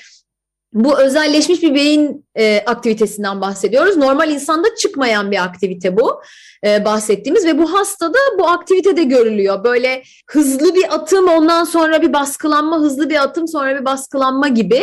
bu 0.74 1.02
özelleşmiş 1.02 1.64
bir 1.64 1.76
beyin 1.76 2.26
e, 2.36 2.60
aktivitesinden 2.66 3.42
bahsediyoruz. 3.42 3.98
Normal 3.98 4.32
insanda 4.32 4.68
çıkmayan 4.82 5.32
bir 5.32 5.44
aktivite 5.44 5.98
bu 5.98 6.22
e, 6.66 6.86
bahsettiğimiz 6.86 7.46
ve 7.46 7.58
bu 7.58 7.74
hastada 7.74 8.18
bu 8.40 8.48
aktivite 8.48 8.98
de 8.98 9.04
görülüyor. 9.04 9.64
Böyle 9.64 10.04
hızlı 10.30 10.76
bir 10.76 10.96
atım 10.96 11.28
ondan 11.28 11.64
sonra 11.64 12.02
bir 12.02 12.14
baskılanma, 12.14 12.78
hızlı 12.78 13.10
bir 13.10 13.24
atım 13.24 13.48
sonra 13.48 13.80
bir 13.80 13.86
baskılanma 13.86 14.48
gibi. 14.48 14.82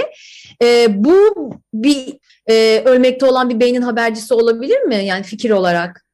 E, 0.63 0.87
bu 1.05 1.51
bir 1.75 2.19
e, 2.47 2.83
ölmekte 2.85 3.27
olan 3.27 3.51
bir 3.51 3.61
beynin 3.61 3.83
habercisi 3.83 4.35
olabilir 4.35 4.83
mi 4.83 5.05
yani 5.05 5.23
fikir 5.23 5.51
olarak? 5.51 6.05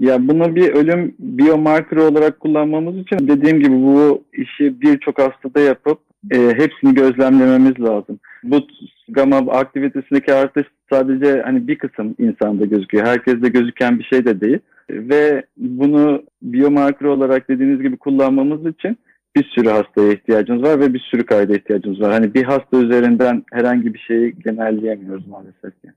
Ya 0.00 0.28
bunu 0.28 0.56
bir 0.56 0.74
ölüm 0.74 1.14
biomarker 1.18 1.96
olarak 1.96 2.40
kullanmamız 2.40 2.96
için 2.96 3.28
dediğim 3.28 3.60
gibi 3.60 3.82
bu 3.82 4.24
işi 4.32 4.80
birçok 4.80 5.18
hastada 5.18 5.60
yapıp 5.60 5.98
e, 6.30 6.38
hepsini 6.38 6.94
gözlemlememiz 6.94 7.80
lazım. 7.80 8.18
Bu 8.46 8.66
gamma 9.08 9.36
aktivitesindeki 9.36 10.32
artış 10.34 10.66
sadece 10.90 11.42
hani 11.42 11.68
bir 11.68 11.78
kısım 11.78 12.14
insanda 12.18 12.64
gözüküyor. 12.64 13.06
Herkeste 13.06 13.48
gözüken 13.48 13.98
bir 13.98 14.04
şey 14.04 14.24
de 14.24 14.40
değil. 14.40 14.58
Ve 14.90 15.44
bunu 15.56 16.22
biomarker 16.42 17.06
olarak 17.06 17.48
dediğiniz 17.48 17.82
gibi 17.82 17.96
kullanmamız 17.96 18.66
için 18.66 18.98
bir 19.36 19.44
sürü 19.44 19.68
hastaya 19.68 20.12
ihtiyacımız 20.12 20.62
var 20.62 20.80
ve 20.80 20.94
bir 20.94 20.98
sürü 20.98 21.26
kayda 21.26 21.56
ihtiyacımız 21.56 22.00
var. 22.00 22.12
Hani 22.12 22.34
bir 22.34 22.44
hasta 22.44 22.78
üzerinden 22.78 23.42
herhangi 23.52 23.94
bir 23.94 23.98
şeyi 23.98 24.34
genelleyemiyoruz 24.44 25.26
maalesef 25.26 25.82
ki. 25.82 25.88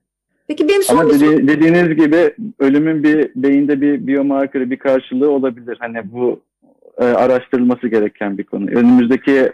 Peki 0.48 0.68
benim 0.68 0.82
son 0.82 0.98
Ama 0.98 1.10
dedi, 1.10 1.48
dediğiniz 1.48 1.96
gibi 1.96 2.34
ölümün 2.58 3.02
bir 3.02 3.30
beyinde 3.36 3.80
bir 3.80 4.06
biomarkerı, 4.06 4.70
bir 4.70 4.76
karşılığı 4.76 5.30
olabilir. 5.30 5.76
Hani 5.80 6.12
bu 6.12 6.40
e, 6.98 7.04
araştırılması 7.04 7.88
gereken 7.88 8.38
bir 8.38 8.44
konu. 8.44 8.70
Önümüzdeki 8.70 9.52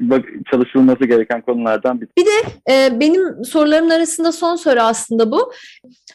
çalışılması 0.50 1.04
gereken 1.04 1.40
konulardan 1.40 2.00
bir. 2.00 2.08
Bir 2.18 2.26
de 2.26 2.70
e, 2.72 3.00
benim 3.00 3.44
sorularımın 3.44 3.90
arasında 3.90 4.32
son 4.32 4.56
soru 4.56 4.80
aslında 4.80 5.32
bu. 5.32 5.52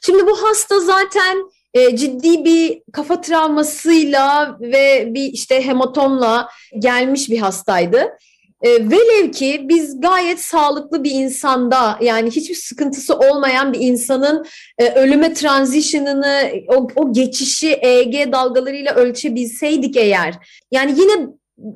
Şimdi 0.02 0.28
bu 0.28 0.44
hasta 0.44 0.80
zaten 0.80 1.38
e, 1.74 1.96
ciddi 1.96 2.46
bir 2.46 2.82
kafa 2.94 3.22
travmasıyla 3.22 4.58
ve 4.62 5.10
bir 5.14 5.26
işte 5.34 5.66
hematomla 5.66 6.50
gelmiş 6.80 7.30
bir 7.30 7.40
hastaydı. 7.40 8.18
E, 8.62 8.90
velev 8.90 9.32
ki 9.32 9.62
biz 9.64 10.02
gayet 10.02 10.40
sağlıklı 10.42 11.04
bir 11.04 11.12
insanda 11.12 11.98
yani 12.02 12.32
hiçbir 12.32 12.56
sıkıntısı 12.56 13.18
olmayan 13.18 13.74
bir 13.74 13.80
insanın 13.80 14.46
e, 14.78 14.90
ölüme 14.90 15.34
transition'ını 15.34 16.52
o, 16.68 16.88
o 16.96 17.14
geçişi 17.14 17.74
EEG 17.74 18.32
dalgalarıyla 18.32 18.96
ölçebilseydik 18.96 19.98
eğer 19.98 20.36
yani 20.72 20.96
yine 21.00 21.28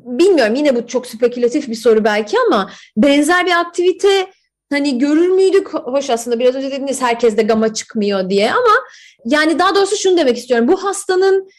bilmiyorum 0.06 0.56
yine 0.56 0.76
bu 0.76 0.88
çok 0.88 1.08
spekülatif 1.08 1.68
bir 1.68 1.76
soru 1.76 2.04
belki 2.04 2.38
ama 2.48 2.72
benzer 2.98 3.46
bir 3.46 3.60
aktivite 3.60 4.28
hani 4.72 5.00
görür 5.00 5.28
müydük? 5.28 5.74
Hoş 5.74 6.10
aslında 6.10 6.40
biraz 6.40 6.56
önce 6.56 6.72
dediniz 6.72 7.02
herkes 7.02 7.38
de 7.38 7.44
gama 7.44 7.74
çıkmıyor 7.74 8.30
diye 8.30 8.52
ama 8.52 8.74
yani 9.26 9.60
daha 9.60 9.76
doğrusu 9.76 9.98
şunu 9.98 10.18
demek 10.18 10.38
istiyorum. 10.38 10.68
Bu 10.68 10.84
hastanın 10.84 11.50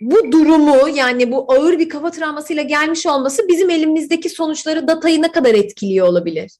bu 0.00 0.32
durumu 0.32 0.88
yani 0.96 1.32
bu 1.32 1.52
ağır 1.52 1.78
bir 1.78 1.88
kafa 1.88 2.10
travmasıyla 2.10 2.62
gelmiş 2.62 3.06
olması 3.06 3.42
bizim 3.48 3.70
elimizdeki 3.70 4.28
sonuçları 4.28 4.88
datayı 4.88 5.22
ne 5.22 5.32
kadar 5.32 5.54
etkiliyor 5.54 6.08
olabilir? 6.08 6.58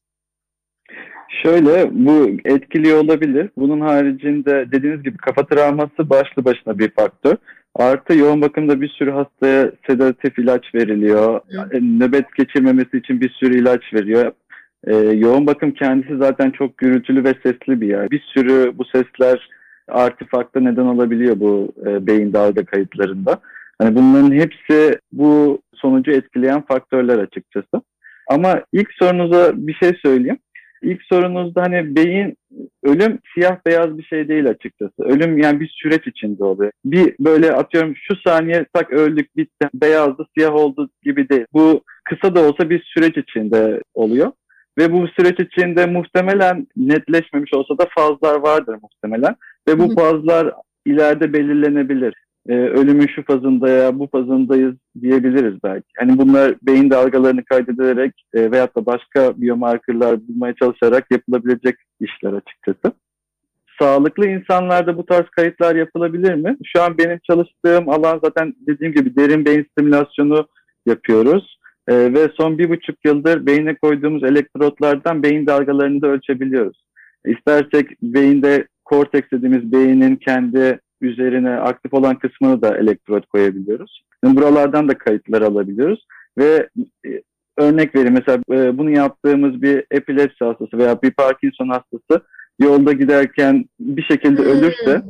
Şöyle 1.42 1.90
bu 1.92 2.30
etkiliyor 2.44 3.04
olabilir. 3.04 3.50
Bunun 3.56 3.80
haricinde 3.80 4.66
dediğiniz 4.72 5.02
gibi 5.02 5.16
kafa 5.16 5.46
travması 5.46 6.10
başlı 6.10 6.44
başına 6.44 6.78
bir 6.78 6.90
faktör. 6.90 7.36
Artı 7.74 8.14
yoğun 8.14 8.42
bakımda 8.42 8.80
bir 8.80 8.88
sürü 8.88 9.10
hastaya 9.10 9.72
sedatif 9.86 10.38
ilaç 10.38 10.74
veriliyor. 10.74 11.40
Hı. 11.48 11.80
Nöbet 11.80 12.34
geçirmemesi 12.34 12.98
için 12.98 13.20
bir 13.20 13.30
sürü 13.30 13.60
ilaç 13.60 13.94
veriyor. 13.94 14.32
Ee, 14.86 14.96
yoğun 14.96 15.46
bakım 15.46 15.70
kendisi 15.70 16.16
zaten 16.16 16.50
çok 16.50 16.78
gürültülü 16.78 17.24
ve 17.24 17.34
sesli 17.42 17.80
bir 17.80 17.88
yer. 17.88 18.10
Bir 18.10 18.22
sürü 18.34 18.72
bu 18.78 18.84
sesler 18.84 19.48
artifakta 19.88 20.60
neden 20.60 20.84
olabiliyor 20.84 21.40
bu 21.40 21.72
e, 21.86 22.06
beyin 22.06 22.32
dalga 22.32 22.64
kayıtlarında. 22.64 23.40
Hani 23.78 23.96
bunların 23.96 24.32
hepsi 24.32 24.98
bu 25.12 25.62
sonucu 25.74 26.10
etkileyen 26.10 26.60
faktörler 26.66 27.18
açıkçası. 27.18 27.82
Ama 28.28 28.62
ilk 28.72 28.88
sorunuza 28.92 29.52
bir 29.54 29.74
şey 29.74 29.92
söyleyeyim. 30.04 30.38
İlk 30.82 31.02
sorunuzda 31.02 31.62
hani 31.62 31.96
beyin 31.96 32.36
ölüm 32.82 33.18
siyah 33.34 33.56
beyaz 33.66 33.98
bir 33.98 34.02
şey 34.02 34.28
değil 34.28 34.48
açıkçası. 34.48 35.02
Ölüm 35.02 35.38
yani 35.38 35.60
bir 35.60 35.68
süreç 35.68 36.06
içinde 36.06 36.44
oluyor. 36.44 36.72
Bir 36.84 37.14
böyle 37.20 37.52
atıyorum 37.52 37.94
şu 37.96 38.16
saniye 38.26 38.66
tak 38.72 38.92
öldük 38.92 39.36
bitti 39.36 39.68
beyazdı 39.74 40.26
siyah 40.36 40.54
oldu 40.54 40.90
gibi 41.02 41.28
değil. 41.28 41.46
Bu 41.52 41.82
kısa 42.04 42.34
da 42.34 42.40
olsa 42.40 42.70
bir 42.70 42.82
süreç 42.82 43.16
içinde 43.16 43.82
oluyor. 43.94 44.32
Ve 44.78 44.92
bu 44.92 45.08
süreç 45.08 45.40
içinde 45.40 45.86
muhtemelen 45.86 46.66
netleşmemiş 46.76 47.54
olsa 47.54 47.78
da 47.78 47.86
fazlar 47.96 48.40
vardır 48.40 48.78
muhtemelen. 48.82 49.36
Ve 49.68 49.78
bu 49.78 49.94
fazlar 49.94 50.52
ileride 50.86 51.32
belirlenebilir. 51.32 52.14
Ee, 52.48 52.54
ölümün 52.54 53.06
şu 53.06 53.24
fazında 53.24 53.68
ya 53.68 53.98
bu 53.98 54.08
fazındayız 54.12 54.74
diyebiliriz 55.00 55.54
belki. 55.64 55.86
Hani 55.98 56.18
bunlar 56.18 56.54
beyin 56.62 56.90
dalgalarını 56.90 57.44
kaydederek 57.44 58.12
e, 58.34 58.50
veyahut 58.50 58.76
da 58.76 58.86
başka 58.86 59.40
biyomarkerlar 59.40 60.28
bulmaya 60.28 60.54
çalışarak 60.54 61.06
yapılabilecek 61.10 61.76
işler 62.00 62.32
açıkçası. 62.32 62.96
Sağlıklı 63.80 64.26
insanlarda 64.26 64.96
bu 64.96 65.06
tarz 65.06 65.28
kayıtlar 65.30 65.76
yapılabilir 65.76 66.34
mi? 66.34 66.56
Şu 66.64 66.82
an 66.82 66.98
benim 66.98 67.18
çalıştığım 67.30 67.88
alan 67.88 68.20
zaten 68.24 68.54
dediğim 68.66 68.94
gibi 68.94 69.16
derin 69.16 69.44
beyin 69.44 69.66
stimülasyonu 69.72 70.48
yapıyoruz. 70.86 71.57
Ee, 71.88 72.14
ve 72.14 72.28
son 72.40 72.58
bir 72.58 72.68
buçuk 72.70 72.96
yıldır 73.04 73.46
beyine 73.46 73.74
koyduğumuz 73.74 74.24
elektrotlardan 74.24 75.22
beyin 75.22 75.46
dalgalarını 75.46 76.02
da 76.02 76.06
ölçebiliyoruz. 76.06 76.84
İstersek 77.26 78.02
beyinde 78.02 78.66
korteks 78.84 79.30
dediğimiz 79.32 79.72
beynin 79.72 80.16
kendi 80.16 80.80
üzerine 81.00 81.50
aktif 81.50 81.94
olan 81.94 82.18
kısmını 82.18 82.62
da 82.62 82.78
elektrot 82.78 83.26
koyabiliyoruz. 83.26 84.02
Yani 84.24 84.36
buralardan 84.36 84.88
da 84.88 84.98
kayıtlar 84.98 85.42
alabiliyoruz 85.42 86.06
ve 86.38 86.68
e, 87.06 87.22
örnek 87.56 87.94
vereyim 87.94 88.14
mesela 88.14 88.38
e, 88.50 88.78
bunu 88.78 88.90
yaptığımız 88.90 89.62
bir 89.62 89.84
epilepsi 89.90 90.44
hastası 90.44 90.78
veya 90.78 91.02
bir 91.02 91.10
Parkinson 91.10 91.68
hastası 91.68 92.24
yolda 92.60 92.92
giderken 92.92 93.64
bir 93.80 94.02
şekilde 94.02 94.42
hmm. 94.42 94.50
ölürse 94.50 95.02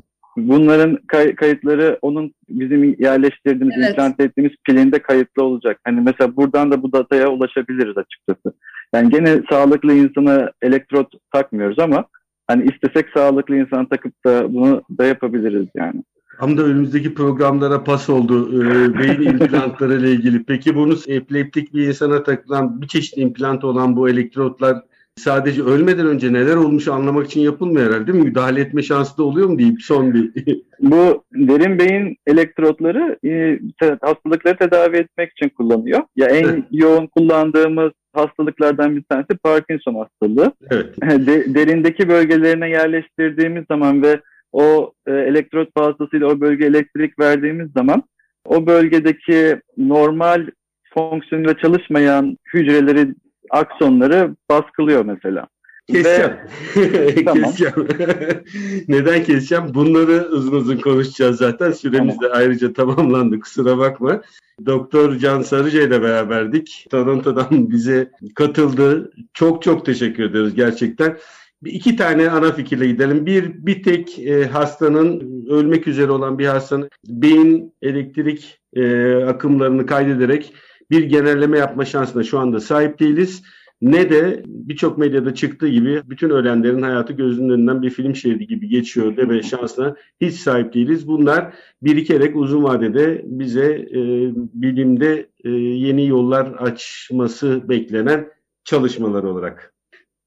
bunların 0.49 0.99
kay- 1.07 1.35
kayıtları 1.35 1.99
onun 2.03 2.35
bizim 2.49 2.97
yerleştirdiğimiz, 2.99 3.77
evet. 3.79 3.91
implant 3.91 4.21
ettiğimiz 4.21 4.53
pilinde 4.65 4.99
kayıtlı 4.99 5.45
olacak. 5.45 5.81
Hani 5.85 6.01
mesela 6.01 6.37
buradan 6.37 6.71
da 6.71 6.83
bu 6.83 6.93
dataya 6.93 7.29
ulaşabiliriz 7.29 7.99
açıkçası. 7.99 8.57
Yani 8.95 9.11
gene 9.11 9.43
sağlıklı 9.51 9.93
insana 9.93 10.51
elektrot 10.63 11.13
takmıyoruz 11.33 11.79
ama 11.79 12.05
hani 12.47 12.65
istesek 12.65 13.07
sağlıklı 13.15 13.57
insan 13.57 13.87
takıp 13.87 14.25
da 14.27 14.55
bunu 14.55 14.83
da 14.99 15.05
yapabiliriz 15.05 15.67
yani. 15.75 16.03
Tam 16.41 16.59
da 16.59 16.63
önümüzdeki 16.63 17.15
programlara 17.15 17.85
pas 17.85 18.11
oldu 18.11 18.63
e, 18.63 18.99
beyin 18.99 19.23
implantları 19.33 19.95
ile 20.01 20.13
ilgili. 20.13 20.45
Peki 20.45 20.75
bunu 20.75 20.95
epileptik 21.07 21.75
bir 21.75 21.89
insana 21.89 22.23
takılan 22.23 22.83
bir 22.83 22.89
çeşit 22.89 23.19
implant 23.19 23.65
olan 23.65 23.97
bu 23.97 24.09
elektrotlar 24.09 24.83
sadece 25.19 25.63
ölmeden 25.63 26.07
önce 26.07 26.33
neler 26.33 26.57
olmuş 26.57 26.89
anlamak 26.89 27.27
için 27.27 27.41
yapılmıyor 27.41 27.87
herhalde 27.87 28.07
değil 28.07 28.19
mi? 28.19 28.25
Müdahale 28.25 28.61
etme 28.61 28.83
şansı 28.83 29.19
da 29.19 29.23
oluyor 29.23 29.49
mu 29.49 29.59
deyip 29.59 29.83
son 29.83 30.15
bir 30.15 30.31
Bu 30.81 31.25
derin 31.35 31.79
beyin 31.79 32.17
elektrotları 32.27 33.19
e, 33.25 33.59
te- 33.81 33.99
hastalıkları 34.01 34.57
tedavi 34.57 34.97
etmek 34.97 35.33
için 35.33 35.49
kullanıyor. 35.49 36.01
Ya 36.17 36.27
en 36.27 36.65
yoğun 36.71 37.07
kullandığımız 37.07 37.93
hastalıklardan 38.13 38.97
bir 38.97 39.03
tanesi 39.03 39.37
Parkinson 39.43 39.95
hastalığı. 39.95 40.53
evet. 40.71 40.87
De- 41.27 41.55
derindeki 41.55 42.09
bölgelerine 42.09 42.71
yerleştirdiğimiz 42.71 43.65
zaman 43.71 44.03
ve 44.03 44.21
o 44.53 44.93
e, 45.07 45.13
elektrot 45.13 45.69
vasıtasıyla 45.77 46.27
o 46.27 46.41
bölge 46.41 46.67
elektrik 46.67 47.19
verdiğimiz 47.19 47.73
zaman 47.77 48.03
o 48.45 48.67
bölgedeki 48.67 49.61
normal 49.77 50.47
fonksiyonuyla 50.95 51.59
çalışmayan 51.59 52.37
hücreleri, 52.55 53.15
aksonları 53.51 54.37
baskılıyor 54.51 55.05
mesela. 55.05 55.47
Keseceğim. 55.93 56.33
Tamam. 57.25 57.43
keseceğim. 57.43 57.89
Neden 58.89 59.25
keseceğim? 59.25 59.65
Bunları 59.75 60.29
uzun 60.31 60.53
uzun 60.53 60.77
konuşacağız 60.77 61.37
zaten. 61.37 61.73
Süremiz 61.73 62.21
de 62.21 62.29
ayrıca 62.29 62.73
tamamlandı. 62.73 63.41
Kusura 63.41 63.79
bakma. 63.79 64.23
Doktor 64.67 65.17
Can 65.17 65.43
Sarıca 65.43 65.83
ile 65.83 66.03
beraberdik. 66.03 66.87
Toronto'dan 66.91 67.47
bize 67.71 68.11
katıldı. 68.35 69.13
Çok 69.35 69.63
çok 69.63 69.87
teşekkür 69.87 70.23
ederiz 70.23 70.55
gerçekten. 70.55 71.19
Bir 71.63 71.73
iki 71.73 71.97
tane 71.97 72.31
ana 72.31 72.53
fikirle 72.53 72.87
gidelim. 72.87 73.27
Bir, 73.27 73.67
bir 73.67 73.83
tek 73.83 74.19
e, 74.19 74.45
hastanın, 74.45 75.47
ölmek 75.51 75.87
üzere 75.89 76.11
olan 76.11 76.39
bir 76.39 76.47
hastanın 76.47 76.91
beyin 77.09 77.75
elektrik 77.83 78.61
e, 78.75 79.15
akımlarını 79.15 79.87
kaydederek 79.87 80.55
bir 80.91 81.03
genelleme 81.03 81.59
yapma 81.59 81.85
şansına 81.85 82.23
şu 82.23 82.39
anda 82.39 82.61
sahip 82.61 83.01
değiliz 83.01 83.43
ne 83.83 84.11
de 84.11 84.43
birçok 84.47 84.99
medyada 84.99 85.35
çıktığı 85.35 85.69
gibi 85.69 86.03
bütün 86.07 86.31
ölenlerin 86.31 86.83
hayatı 86.83 87.13
gözünün 87.13 87.49
önünden 87.49 87.83
bir 87.83 87.91
film 87.91 88.15
şeridi 88.15 88.47
gibi 88.47 88.69
geçiyor 88.69 89.17
deme 89.17 89.43
şansına 89.43 89.97
hiç 90.21 90.35
sahip 90.35 90.75
değiliz. 90.75 91.09
Bunlar 91.09 91.55
birikerek 91.83 92.37
uzun 92.37 92.63
vadede 92.63 93.23
bize 93.25 93.73
e, 93.75 94.01
bilimde 94.35 95.29
e, 95.45 95.51
yeni 95.51 96.07
yollar 96.07 96.47
açması 96.47 97.69
beklenen 97.69 98.29
çalışmalar 98.65 99.23
olarak 99.23 99.75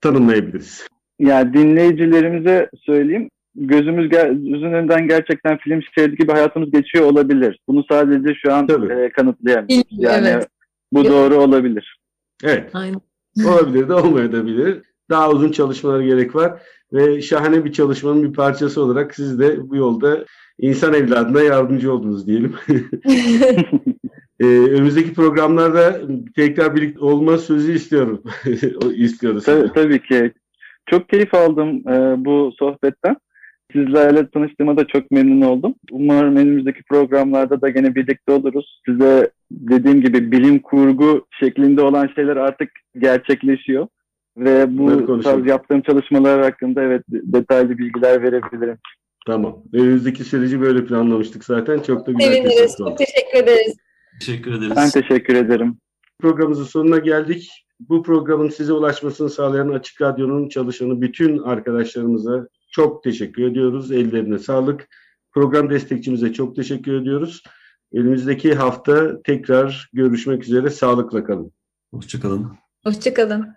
tanımlayabiliriz. 0.02 0.88
Yani 1.19 1.54
dinleyicilerimize 1.54 2.69
söyleyeyim. 2.76 3.30
Gözümüz 3.55 4.09
gözünün 4.09 4.73
önünden 4.73 5.07
gerçekten 5.07 5.57
film 5.57 5.81
şeridi 5.95 6.17
gibi 6.17 6.31
hayatımız 6.31 6.71
geçiyor 6.71 7.05
olabilir. 7.05 7.59
Bunu 7.67 7.83
sadece 7.91 8.33
şu 8.35 8.53
an 8.53 8.67
Tabii. 8.67 8.93
e, 8.93 9.09
kanıtlayamayız. 9.09 9.83
Yani 9.91 10.27
Evet. 10.27 10.47
bu 10.93 11.05
doğru 11.05 11.35
olabilir. 11.35 11.99
Evet. 12.43 12.69
Aynen. 12.73 13.01
Olabilir 13.45 13.89
de 13.89 13.93
olmayabilir. 13.93 14.81
Daha 15.09 15.29
uzun 15.31 15.51
çalışmalara 15.51 16.03
gerek 16.03 16.35
var 16.35 16.61
ve 16.93 17.21
şahane 17.21 17.65
bir 17.65 17.71
çalışmanın 17.71 18.23
bir 18.23 18.33
parçası 18.33 18.83
olarak 18.83 19.15
siz 19.15 19.39
de 19.39 19.69
bu 19.69 19.75
yolda 19.75 20.25
insan 20.59 20.93
evladına 20.93 21.41
yardımcı 21.41 21.93
oldunuz 21.93 22.27
diyelim. 22.27 22.55
Ee, 24.41 24.45
önümüzdeki 24.45 25.13
programlarda 25.13 26.01
tekrar 26.35 26.75
birlikte 26.75 26.99
olma 26.99 27.37
sözü 27.37 27.73
istiyorum. 27.73 28.23
istiyoruz. 28.95 29.43
Tabii, 29.43 29.71
tabii 29.73 30.01
ki. 30.01 30.33
Çok 30.85 31.09
keyif 31.09 31.33
aldım 31.33 31.89
e, 31.89 32.25
bu 32.25 32.51
sohbetten. 32.59 33.15
Sizlerle 33.73 34.29
tanıştığıma 34.29 34.77
da 34.77 34.88
çok 34.88 35.12
memnun 35.12 35.41
oldum. 35.41 35.75
Umarım 35.91 36.36
önümüzdeki 36.36 36.84
programlarda 36.84 37.62
da 37.62 37.69
gene 37.69 37.95
birlikte 37.95 38.31
oluruz. 38.31 38.81
Size 38.86 39.31
dediğim 39.51 40.01
gibi 40.01 40.31
bilim 40.31 40.60
kurgu 40.60 41.25
şeklinde 41.39 41.81
olan 41.81 42.10
şeyler 42.15 42.38
artık 42.38 42.69
gerçekleşiyor. 42.99 43.88
Ve 44.38 44.77
bu 44.77 45.21
tarz 45.21 45.45
yaptığım 45.47 45.81
çalışmalar 45.81 46.41
hakkında 46.41 46.84
evet 46.84 47.03
detaylı 47.07 47.77
bilgiler 47.77 48.23
verebilirim. 48.23 48.77
Tamam. 49.27 49.63
Önümüzdeki 49.73 50.23
süreci 50.23 50.62
böyle 50.62 50.86
planlamıştık 50.86 51.45
zaten. 51.45 51.79
Çok 51.79 52.07
da 52.07 52.12
güzel 52.12 52.34
Seviniriz. 52.34 52.75
Çok 52.77 52.97
teşekkür 52.97 53.38
ederiz. 53.38 53.75
Teşekkür 54.19 54.51
ederiz. 54.51 54.73
Ben 54.75 54.89
teşekkür 54.89 55.36
ederim. 55.36 55.77
Programımızın 56.19 56.63
sonuna 56.63 56.97
geldik. 56.97 57.65
Bu 57.89 58.03
programın 58.03 58.49
size 58.49 58.73
ulaşmasını 58.73 59.29
sağlayan 59.29 59.69
Açık 59.69 60.01
Radyo'nun 60.01 60.49
çalışanı 60.49 61.01
bütün 61.01 61.38
arkadaşlarımıza 61.38 62.47
çok 62.71 63.03
teşekkür 63.03 63.43
ediyoruz. 63.43 63.91
Ellerine 63.91 64.39
sağlık. 64.39 64.88
Program 65.31 65.69
destekçimize 65.69 66.34
çok 66.34 66.55
teşekkür 66.55 67.01
ediyoruz. 67.01 67.43
Önümüzdeki 67.93 68.55
hafta 68.55 69.21
tekrar 69.21 69.89
görüşmek 69.93 70.43
üzere. 70.43 70.69
Sağlıkla 70.69 71.23
kalın. 71.23 71.51
Hoşçakalın. 71.91 72.51
Hoşçakalın. 72.84 73.49